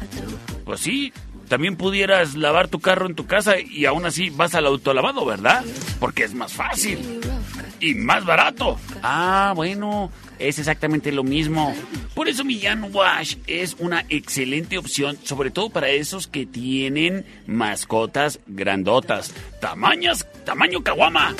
[0.65, 1.11] Pues sí,
[1.51, 5.65] también pudieras lavar tu carro en tu casa y aún así vas al autolavado, ¿verdad?
[5.99, 7.19] Porque es más fácil
[7.81, 8.79] y más barato.
[9.03, 11.75] Ah, bueno, es exactamente lo mismo.
[12.15, 18.39] Por eso Millán Wash es una excelente opción, sobre todo para esos que tienen mascotas
[18.47, 21.35] grandotas, tamañas, tamaño caguama.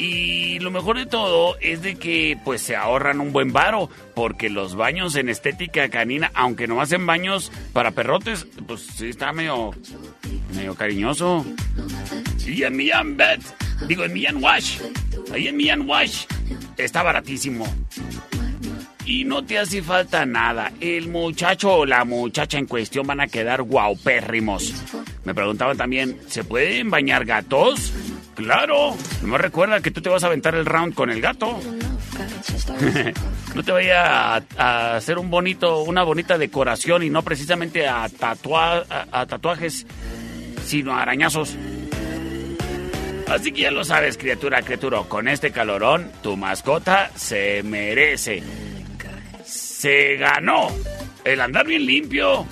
[0.00, 4.48] Y lo mejor de todo es de que pues se ahorran un buen varo, porque
[4.48, 9.72] los baños en estética canina, aunque no hacen baños para perrotes, pues sí está medio
[10.54, 11.44] medio cariñoso.
[12.46, 13.42] Y en Millán Bet,
[13.86, 14.80] digo en Millán Wash,
[15.34, 16.24] ahí en Millán Wash
[16.78, 17.66] está baratísimo.
[19.04, 20.72] Y no te hace falta nada.
[20.80, 24.72] El muchacho o la muchacha en cuestión van a quedar guaupérrimos.
[25.24, 27.92] Me preguntaban también, ¿se pueden bañar gatos?
[28.44, 28.96] Claro.
[29.22, 31.58] No recuerda que tú te vas a aventar el round con el gato.
[33.54, 38.08] no te vaya a, a hacer un bonito, una bonita decoración y no precisamente a,
[38.08, 39.86] tatua- a, a tatuajes,
[40.64, 41.56] sino a arañazos.
[43.28, 48.42] Así que ya lo sabes, criatura, criatura, con este calorón, tu mascota se merece.
[49.44, 50.68] Se ganó
[51.24, 52.46] el andar bien limpio.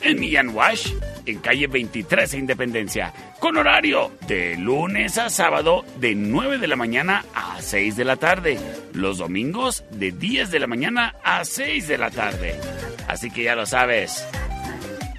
[0.00, 0.92] En Millán Wash,
[1.26, 6.76] en calle 23 e Independencia, con horario de lunes a sábado de 9 de la
[6.76, 8.58] mañana a 6 de la tarde.
[8.92, 12.54] Los domingos de 10 de la mañana a 6 de la tarde.
[13.08, 14.26] Así que ya lo sabes.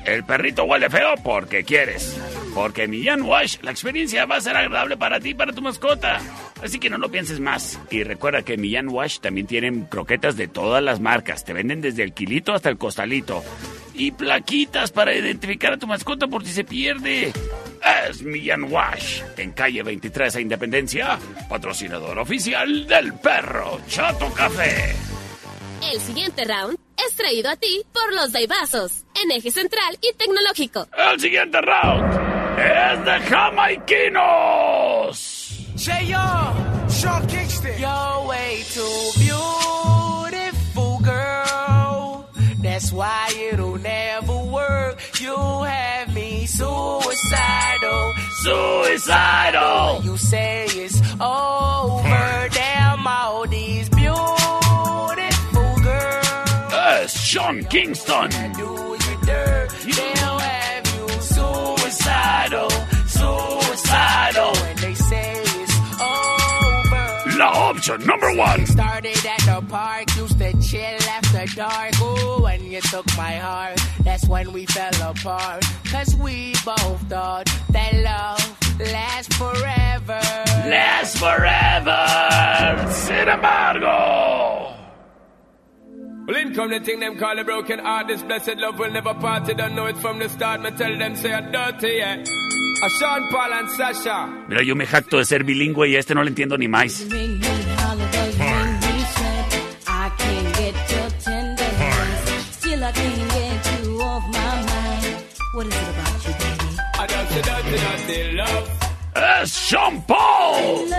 [0.06, 2.20] El perrito huele feo porque quieres.
[2.54, 6.20] Porque Millán Wash la experiencia va a ser agradable para ti y para tu mascota.
[6.64, 7.78] Así que no lo pienses más.
[7.92, 11.44] Y recuerda que en Millán Wash también tienen croquetas de todas las marcas.
[11.44, 13.44] Te venden desde el kilito hasta el costalito.
[13.94, 17.34] Y plaquitas para identificar a tu mascota por si se pierde.
[18.10, 24.96] Es Millán Wash, en calle 23 a Independencia, patrocinador oficial del perro Chato Café.
[25.92, 30.88] El siguiente round es traído a ti por los Daibazos, en eje central y tecnológico.
[30.98, 35.43] El siguiente round es de Jamaiquinos.
[35.86, 37.78] Yo, Sean Kingston.
[37.78, 42.26] You're way too beautiful, girl.
[42.60, 44.98] That's why it'll never work.
[45.20, 48.14] You have me suicidal.
[48.44, 50.02] Suicidal.
[50.04, 52.02] You say it's over.
[52.02, 52.48] Hmm.
[52.54, 56.74] Damn all these beautiful girls.
[56.74, 58.30] Es Sean Kingston.
[58.54, 59.70] Do you dirt?
[59.98, 62.70] They'll have you suicidal,
[63.08, 64.52] suicidal.
[64.54, 65.43] When they say
[67.34, 67.44] it's over.
[67.44, 68.66] La option number one.
[68.66, 72.02] Started at the park, used to chill after dark.
[72.02, 75.64] Ooh, when you took my heart, that's when we fell apart.
[75.86, 80.22] Cause we both thought that love lasts forever.
[80.70, 82.92] Last forever.
[82.92, 84.70] Sin embargo.
[86.26, 88.08] Well, in come the thing them call a broken heart.
[88.08, 89.48] This blessed love will never part.
[89.48, 90.62] You don't know it from the start.
[90.62, 92.24] Me tell them say I'm dirty, yeah.
[92.84, 94.28] A Sean Paul and Sasha.
[94.50, 97.06] Mira, yo me jacto de ser bilingüe y a este no le entiendo ni más.
[109.16, 110.90] Es Sean Paul.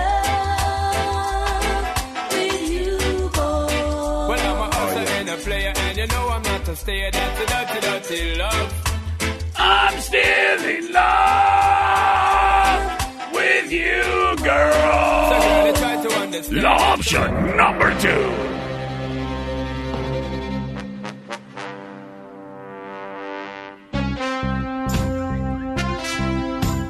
[2.30, 4.28] You, boy.
[4.28, 7.10] Well, I'm a hustler and a player, and you know I'm not a stayer.
[7.10, 8.83] Dirty, dirty, dirty love.
[9.56, 11.32] I'm still in love
[13.32, 14.02] with you,
[14.42, 15.04] girl.
[16.50, 18.30] La option number two.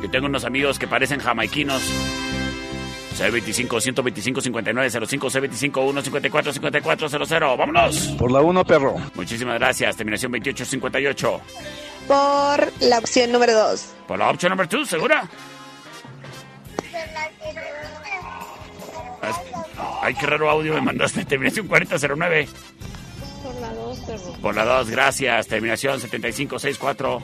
[0.03, 1.83] Yo tengo unos amigos que parecen jamaiquinos.
[3.17, 7.57] C25 125 59 05 C25 154 54 00.
[7.57, 7.97] ¡Vámonos!
[8.19, 8.97] Por la 1, perro.
[9.15, 9.97] Muchísimas gracias.
[9.97, 11.41] Terminación 2858.
[12.09, 13.95] Por la opción número 2.
[14.09, 15.29] Por la opción number 2, ¿segura?
[20.03, 21.25] Ay, qué raro audio me mandaste.
[21.25, 22.49] Terminación 4009.
[23.43, 24.33] Por la 2, perro.
[24.43, 25.47] Por la 2, gracias.
[25.47, 27.23] Terminación 7564.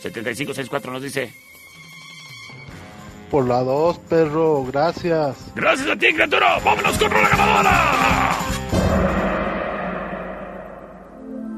[0.00, 1.49] 7564 nos dice.
[3.30, 4.64] Por la 2, perro.
[4.64, 5.36] Gracias.
[5.54, 6.58] Gracias a ti, criatura.
[6.64, 8.36] Vámonos con la ganadora.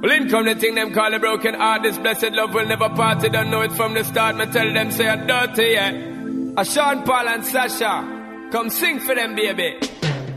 [0.03, 1.85] Well, in come the thing them call a broken heart.
[1.85, 3.23] This blessed love will never part.
[3.23, 4.37] You don't know it from the start.
[4.37, 5.93] Me tell them say I'm dirty, yeah.
[6.57, 8.49] A Sean Paul and Sasha.
[8.51, 9.79] Come sing for them, baby.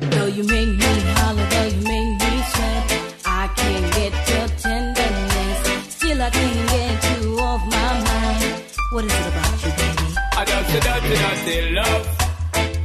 [0.01, 5.95] Though you make me holler, though you make me sweat, I can't get your tenderness.
[5.95, 6.64] Still I can't
[11.08, 12.08] dirty, dirty, dirty love.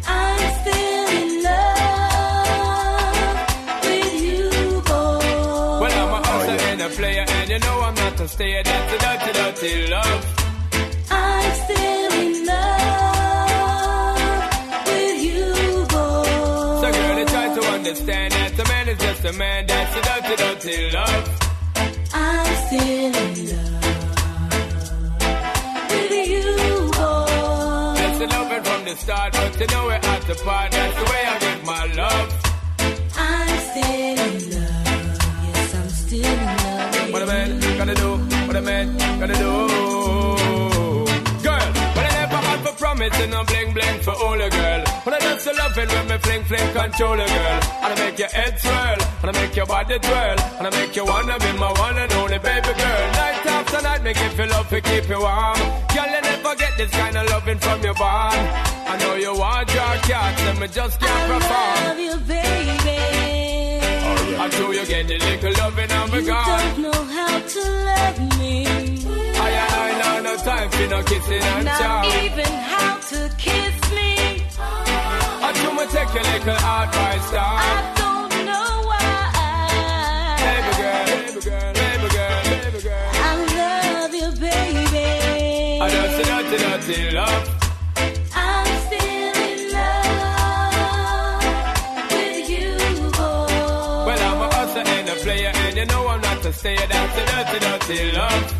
[0.07, 1.81] I'm still in love
[3.83, 4.51] with you,
[4.87, 5.81] boy.
[5.81, 8.63] Well, I'm a hustler and a player, and you know I'm not a stayer.
[8.63, 10.25] Dirty, dirty, dirty love.
[11.11, 13.71] I'm still in love
[14.87, 16.25] with you, boy.
[16.81, 19.67] So, girl, they try to understand that a man is just a man.
[19.67, 21.39] That's a dirty, dirty love.
[22.13, 23.90] I'm still in love
[28.91, 30.73] the start, but you know we're at the part.
[30.73, 32.29] That's the way I give my love.
[33.17, 35.19] I'm still in love.
[35.47, 37.13] Yes, I'm still in love.
[37.13, 38.17] What a man gotta do,
[38.47, 40.00] what a man gotta do.
[43.31, 44.85] Promising, I'm bling bling for all a girl.
[45.05, 47.61] When I just so loving when me fling fling control a girl.
[47.83, 50.97] And I make your head swirl, and I make your body twirl, and I make
[50.97, 53.05] you wanna be my one and only baby girl.
[53.21, 55.59] Night after night, make you feel love to keep you warm.
[55.95, 58.41] Girl, you never get this kind of loving from your bond.
[58.93, 61.85] I know you want your cat, and me just can't perform.
[61.87, 62.99] love you, baby.
[64.43, 66.47] I know you get the little loving and me You gone.
[66.47, 68.67] don't know how to love me.
[70.41, 74.43] I time for no kissing and Not even how to kiss me.
[74.57, 77.57] I do me take a little advice down.
[77.61, 79.05] I don't know why.
[80.41, 83.11] Baby girl, baby girl, baby girl, baby girl.
[83.13, 85.09] I love you, baby.
[85.79, 87.45] I don't see nothing, nothing love.
[88.35, 91.45] I'm still in love
[92.13, 92.73] with you,
[93.13, 94.09] boy.
[94.09, 96.87] Well, I'm a hustler and a player, and you know I'm not a stayer.
[96.89, 98.60] That's a dirty, dirty love.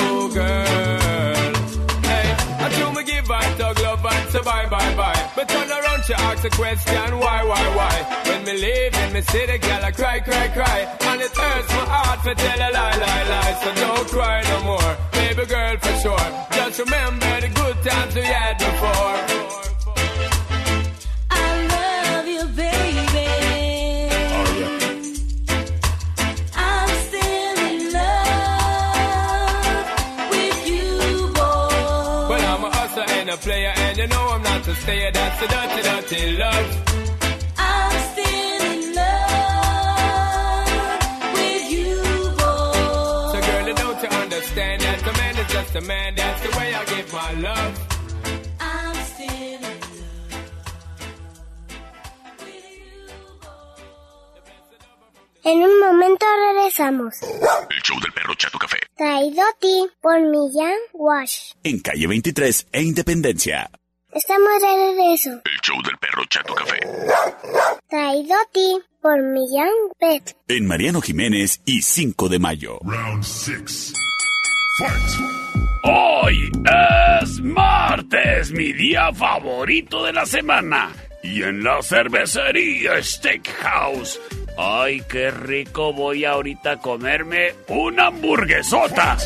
[4.31, 5.31] say bye, bye, bye.
[5.35, 7.95] But turn around, she ask a question, why, why, why?
[8.27, 10.79] When me leave in me city, girl, I cry, cry, cry.
[11.09, 13.53] And it hurts my heart for tell a lie, lie, lie.
[13.61, 14.41] So don't cry
[57.19, 58.77] El show del perro Chato Café.
[58.95, 61.51] Traído a ti por Millán Wash.
[61.63, 63.69] En calle 23 e Independencia.
[64.13, 65.29] Estamos de regreso.
[65.43, 66.79] El show del perro Chato Café.
[67.89, 70.37] Traído a ti por Millán Pet.
[70.47, 72.79] En Mariano Jiménez y 5 de mayo.
[72.83, 73.93] Round 6.
[75.83, 76.51] Hoy
[77.21, 80.91] es martes, mi día favorito de la semana.
[81.23, 84.19] Y en la cervecería Steakhouse.
[84.57, 89.17] Ay, qué rico voy ahorita a comerme una hamburguesota.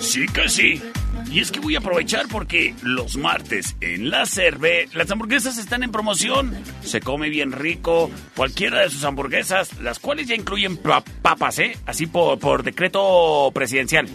[0.00, 0.82] Sí que sí.
[1.30, 5.82] Y es que voy a aprovechar porque los martes en la Cerve las hamburguesas están
[5.82, 6.54] en promoción.
[6.82, 8.10] Se come bien rico.
[8.36, 11.76] Cualquiera de sus hamburguesas, las cuales ya incluyen pa- papas, ¿eh?
[11.86, 14.08] Así por, por decreto presidencial.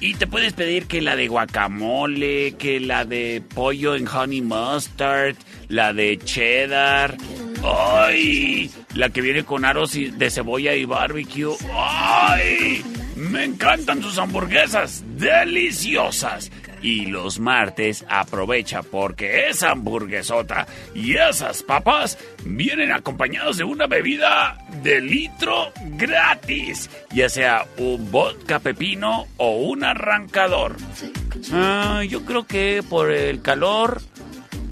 [0.00, 5.34] Y te puedes pedir que la de guacamole, que la de pollo en honey mustard,
[5.68, 7.16] la de cheddar.
[7.62, 8.70] ¡Ay!
[8.94, 11.56] La que viene con aros de cebolla y barbecue.
[11.72, 12.82] ¡Ay!
[13.16, 15.04] Me encantan sus hamburguesas.
[15.16, 16.50] Deliciosas.
[16.82, 24.58] Y los martes aprovecha porque esa hamburguesota y esas papas vienen acompañados de una bebida
[24.82, 30.76] de litro gratis, ya sea un vodka pepino o un arrancador.
[31.54, 34.02] Ah, yo creo que por el calor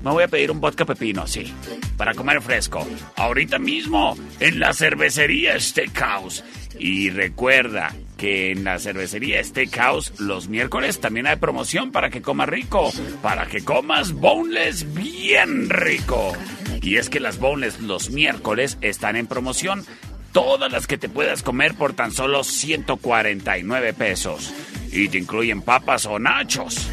[0.03, 1.53] me voy a pedir un vodka pepino, sí,
[1.97, 2.87] para comer fresco.
[3.17, 6.45] Ahorita mismo en la cervecería Steakhouse.
[6.79, 12.49] Y recuerda que en la cervecería Steakhouse los miércoles también hay promoción para que comas
[12.49, 12.91] rico,
[13.23, 16.33] para que comas boneless bien rico.
[16.81, 19.85] Y es que las boneless los miércoles están en promoción.
[20.33, 24.53] Todas las que te puedas comer por tan solo 149 pesos.
[24.91, 26.89] Y te incluyen papas o nachos.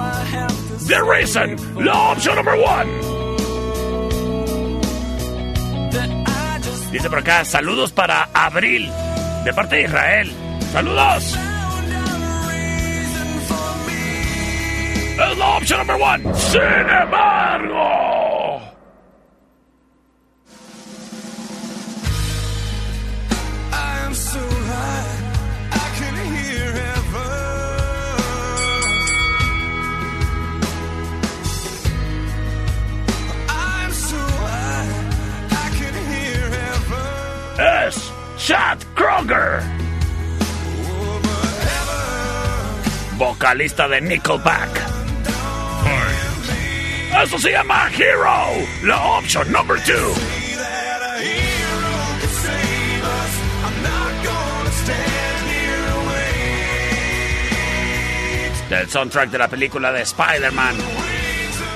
[0.00, 2.90] I have to The Reason, la opción number one.
[6.92, 8.90] Dice por acá, saludos para Abril,
[9.44, 10.30] de parte de Israel.
[10.70, 11.38] ¡Saludos!
[15.16, 16.34] Es la opción number one.
[16.34, 18.23] Sin embargo.
[38.44, 39.62] Chad Kroger.
[43.16, 44.68] Vocalista de Nickelback.
[47.22, 49.94] Eso se llama Hero, la opción number two.
[50.58, 53.32] That a hero could save us.
[53.64, 56.04] I'm not gonna stand here and
[58.60, 58.68] wait.
[58.68, 60.76] Del soundtrack de la película de Spider-Man.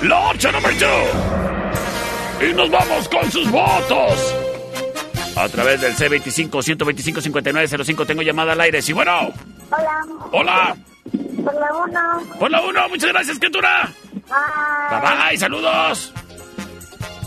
[0.03, 2.47] La opción number two.
[2.47, 4.38] Y nos vamos con sus votos.
[5.39, 8.83] A través del C25-125-5905 tengo llamada al aire.
[8.83, 9.33] Sí, bueno.
[9.71, 10.05] Hola.
[10.33, 10.77] Hola.
[11.45, 12.23] Por la uno.
[12.41, 12.89] Por la uno.
[12.89, 13.89] Muchas gracias, criatura.
[14.13, 15.29] Bye Bye.
[15.29, 15.39] bye.
[15.39, 16.13] Saludos.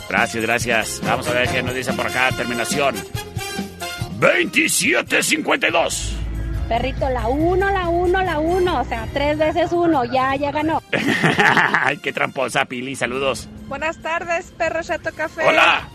[0.09, 0.99] Gracias, gracias.
[1.05, 2.29] Vamos a ver qué nos dice por acá.
[2.35, 2.95] Terminación.
[4.19, 6.17] 2752.
[6.67, 8.81] Perrito, la uno, la uno, la uno.
[8.81, 10.03] O sea, tres veces uno.
[10.03, 10.83] Ya, ya ganó.
[11.85, 12.97] Ay, qué tramposa, Pili.
[12.97, 13.47] Saludos.
[13.67, 15.45] Buenas tardes, perro Chato Café.
[15.47, 15.87] Hola.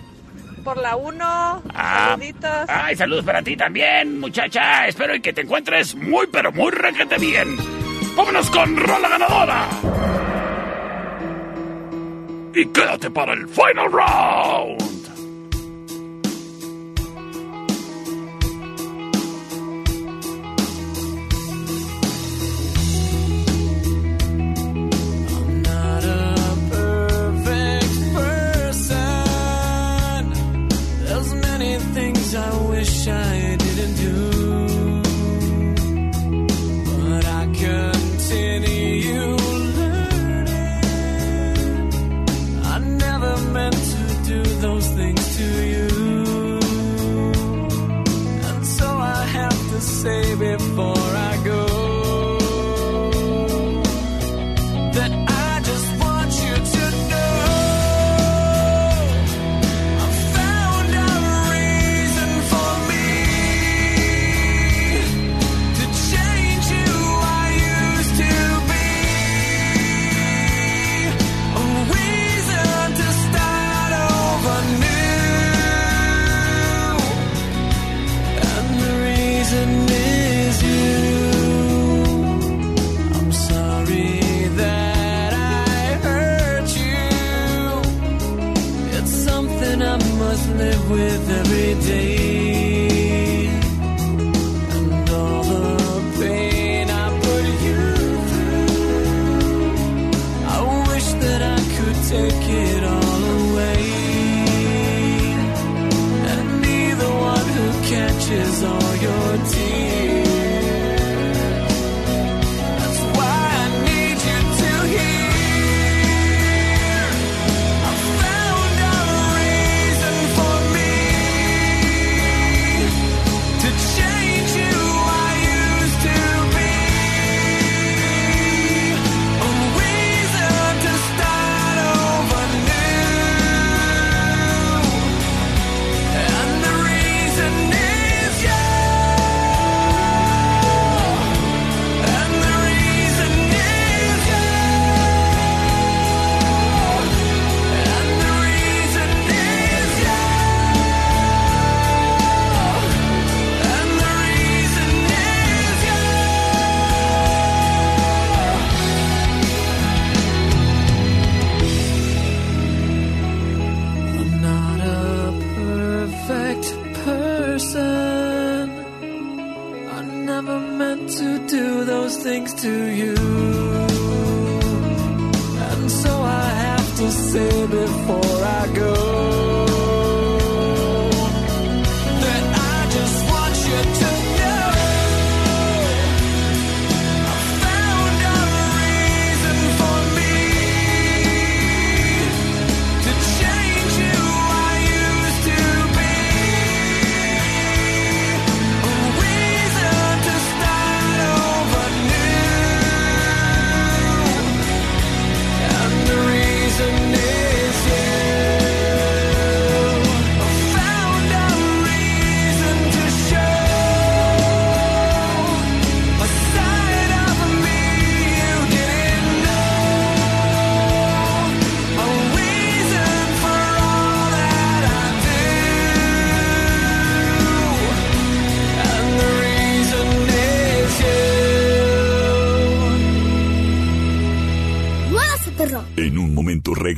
[0.66, 1.22] Por la 1.
[1.22, 2.08] Ah.
[2.10, 2.66] Saluditos.
[2.66, 4.88] Ay, saludos para ti también, muchacha.
[4.88, 7.56] Espero y que te encuentres muy, pero muy requete bien.
[8.16, 9.68] Vámonos con Rola Ganadora.
[12.52, 14.95] Y quédate para el final round.
[32.86, 34.16] Wish I didn't do,
[36.98, 39.36] but I continue
[39.78, 40.66] learning.
[42.74, 45.65] I never meant to do those things to you,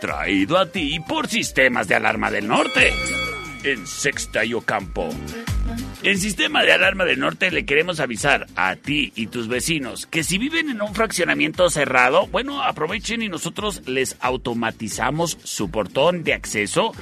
[0.00, 2.92] Traído a ti por Sistemas de Alarma del Norte,
[3.64, 5.08] en Sexta y Ocampo.
[6.04, 10.22] En Sistema de Alarma del Norte le queremos avisar a ti y tus vecinos que
[10.22, 16.34] si viven en un fraccionamiento cerrado, bueno, aprovechen y nosotros les automatizamos su portón de
[16.34, 16.92] acceso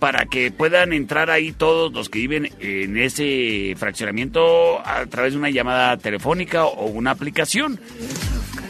[0.00, 5.38] para que puedan entrar ahí todos los que viven en ese fraccionamiento a través de
[5.38, 7.78] una llamada telefónica o una aplicación.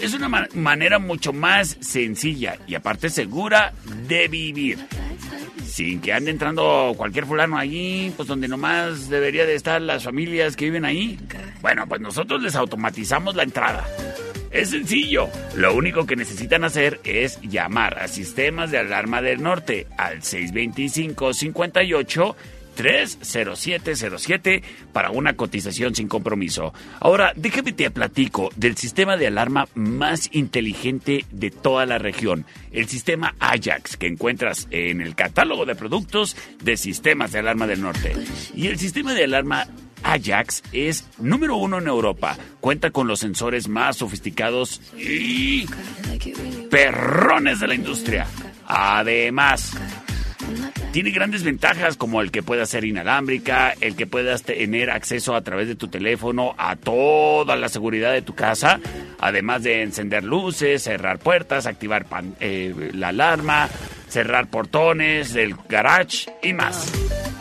[0.00, 3.72] Es una ma- manera mucho más sencilla y aparte segura
[4.08, 4.78] de vivir.
[5.66, 10.56] Sin que ande entrando cualquier fulano allí, pues donde nomás debería de estar las familias
[10.56, 11.16] que viven ahí.
[11.60, 13.86] Bueno, pues nosotros les automatizamos la entrada.
[14.50, 15.28] Es sencillo.
[15.54, 22.34] Lo único que necesitan hacer es llamar a Sistemas de Alarma del Norte al 625-58
[22.74, 24.62] 30707
[24.92, 26.72] para una cotización sin compromiso.
[27.00, 32.88] Ahora, déjame te platico del sistema de alarma más inteligente de toda la región, el
[32.88, 38.14] sistema Ajax, que encuentras en el catálogo de productos de sistemas de alarma del norte.
[38.54, 39.66] Y el sistema de alarma
[40.02, 42.36] Ajax es número uno en Europa.
[42.60, 45.66] Cuenta con los sensores más sofisticados y
[46.70, 48.26] perrones de la industria.
[48.66, 49.72] Además,
[50.92, 55.42] tiene grandes ventajas como el que pueda ser inalámbrica, el que puedas tener acceso a
[55.42, 58.80] través de tu teléfono a toda la seguridad de tu casa,
[59.20, 63.68] además de encender luces, cerrar puertas, activar pan- eh, la alarma,
[64.08, 66.92] cerrar portones del garage y más.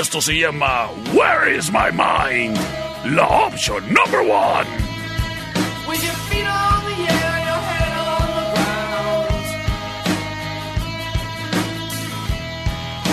[0.00, 2.56] Esto se llama Where is my mind?
[3.04, 4.66] La opción number one.
[5.86, 9.44] With your feet on the air, your head on the ground.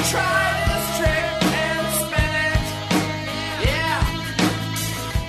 [0.10, 2.64] Try this trick and spin it.
[3.66, 4.02] Yeah.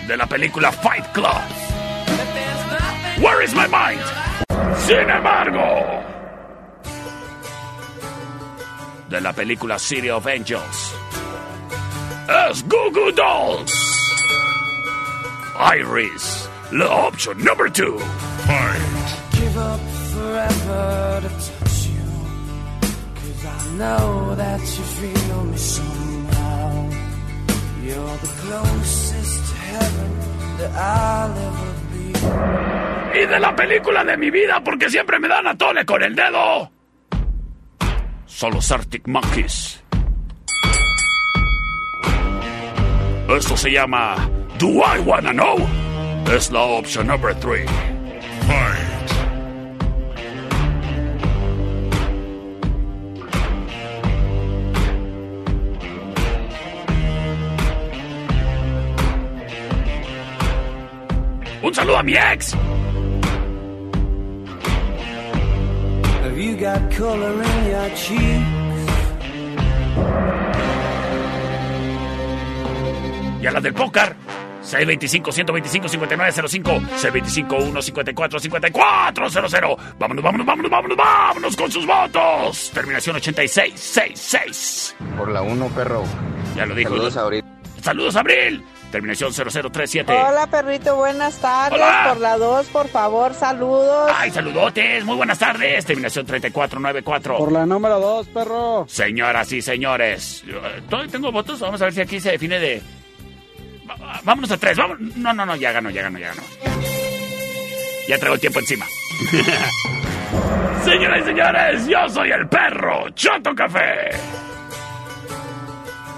[0.06, 1.59] De la película Fight Club.
[3.20, 3.22] But there's nothing.
[3.22, 4.00] Where is my mind?
[4.80, 6.04] Sin embargo.
[9.08, 10.94] De la película City of Angels.
[12.28, 13.72] Es Goo Goo Dolls.
[15.58, 16.48] Iris.
[16.72, 17.98] La option number two.
[19.32, 19.80] Give up
[20.12, 22.06] forever to touch you.
[23.14, 26.90] Cause I know that you feel me somehow.
[27.82, 30.18] You're the closest to heaven
[30.58, 31.89] that I'll ever be.
[33.14, 36.14] Y de la película de mi vida porque siempre me dan a tole con el
[36.14, 36.70] dedo.
[38.26, 39.82] Son los Arctic Monkeys.
[43.28, 44.16] Esto se llama
[44.58, 45.58] Do I Wanna Know?
[46.32, 47.64] Es la opción number three.
[61.70, 62.52] Un saludo a mi ex.
[66.24, 68.90] Have you got color in your cheeks?
[73.40, 74.16] Y a las del póker.
[74.64, 76.80] 625-125-5905.
[76.98, 79.76] 625-154-5400.
[79.96, 82.72] Vámonos, vámonos, vámonos, vámonos, vámonos con sus votos.
[82.74, 84.96] Terminación 8666.
[85.16, 86.02] Por la 1, perro.
[86.56, 86.90] Ya lo dijo.
[86.90, 87.44] Saludos, Abril.
[87.80, 88.64] Saludos, Abril.
[88.90, 90.12] Terminación 0037.
[90.12, 91.80] Hola, perrito, buenas tardes.
[91.80, 92.06] Hola.
[92.08, 94.10] Por la 2, por favor, saludos.
[94.16, 95.04] Ay, saludotes.
[95.04, 95.84] Muy buenas tardes.
[95.86, 97.38] Terminación 3494.
[97.38, 98.86] Por la número dos, perro.
[98.88, 101.60] Señoras y señores, yo, eh, todavía tengo votos.
[101.60, 102.82] Vamos a ver si aquí se define de.
[104.24, 104.76] Vámonos a tres.
[104.76, 104.98] Vamos.
[105.00, 106.42] No, no, no, ya ganó, ya ganó, ya ganó.
[108.08, 108.86] Ya traigo el tiempo encima.
[110.84, 114.10] Señoras y señores, yo soy el perro Choto Café.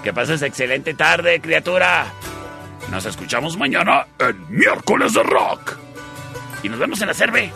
[0.03, 2.05] Que pases excelente tarde, criatura.
[2.93, 5.79] Nos escuchamos mañana en Miércoles de Rock.
[6.61, 7.51] Y nos vemos en la cerve.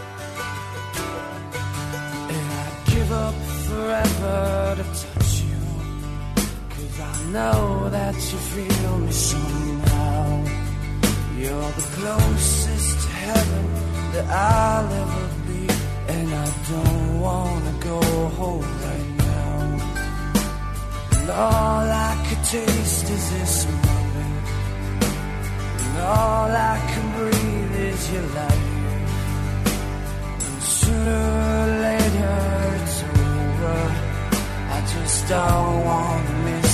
[7.29, 10.43] know that you feel me somehow.
[11.37, 13.65] You're the closest to heaven
[14.13, 15.63] that I'll ever be.
[16.15, 18.01] And I don't wanna go
[18.39, 19.59] home right now.
[21.19, 23.96] And all I could taste is this
[25.99, 28.65] all I can breathe is your light.
[30.47, 31.23] And sooner
[31.53, 32.37] or later
[32.77, 33.79] it's over.
[34.75, 36.66] I just don't want to miss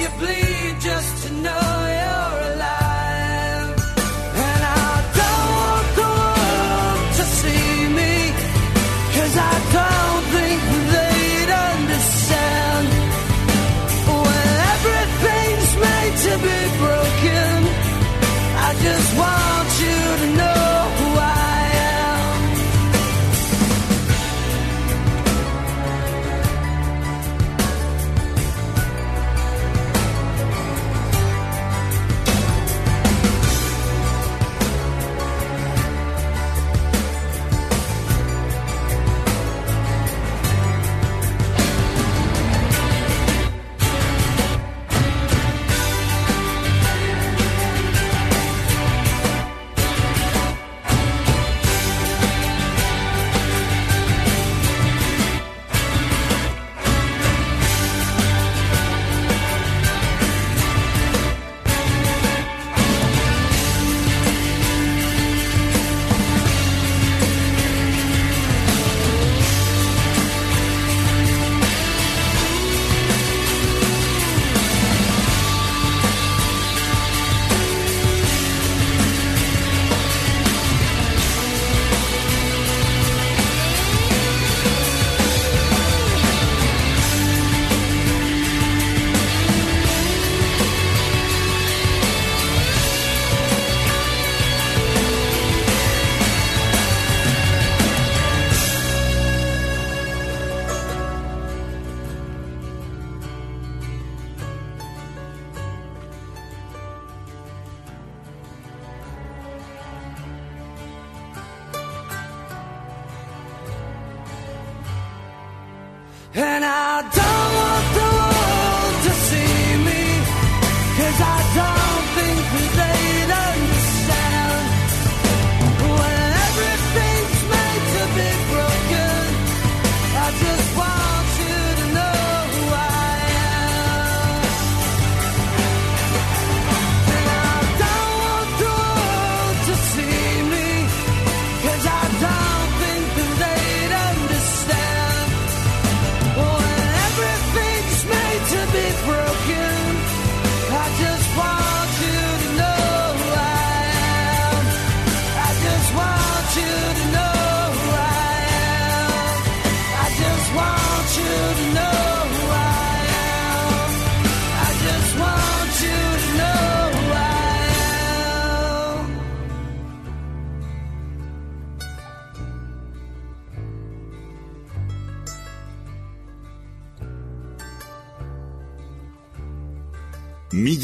[0.00, 1.73] you bleed just to know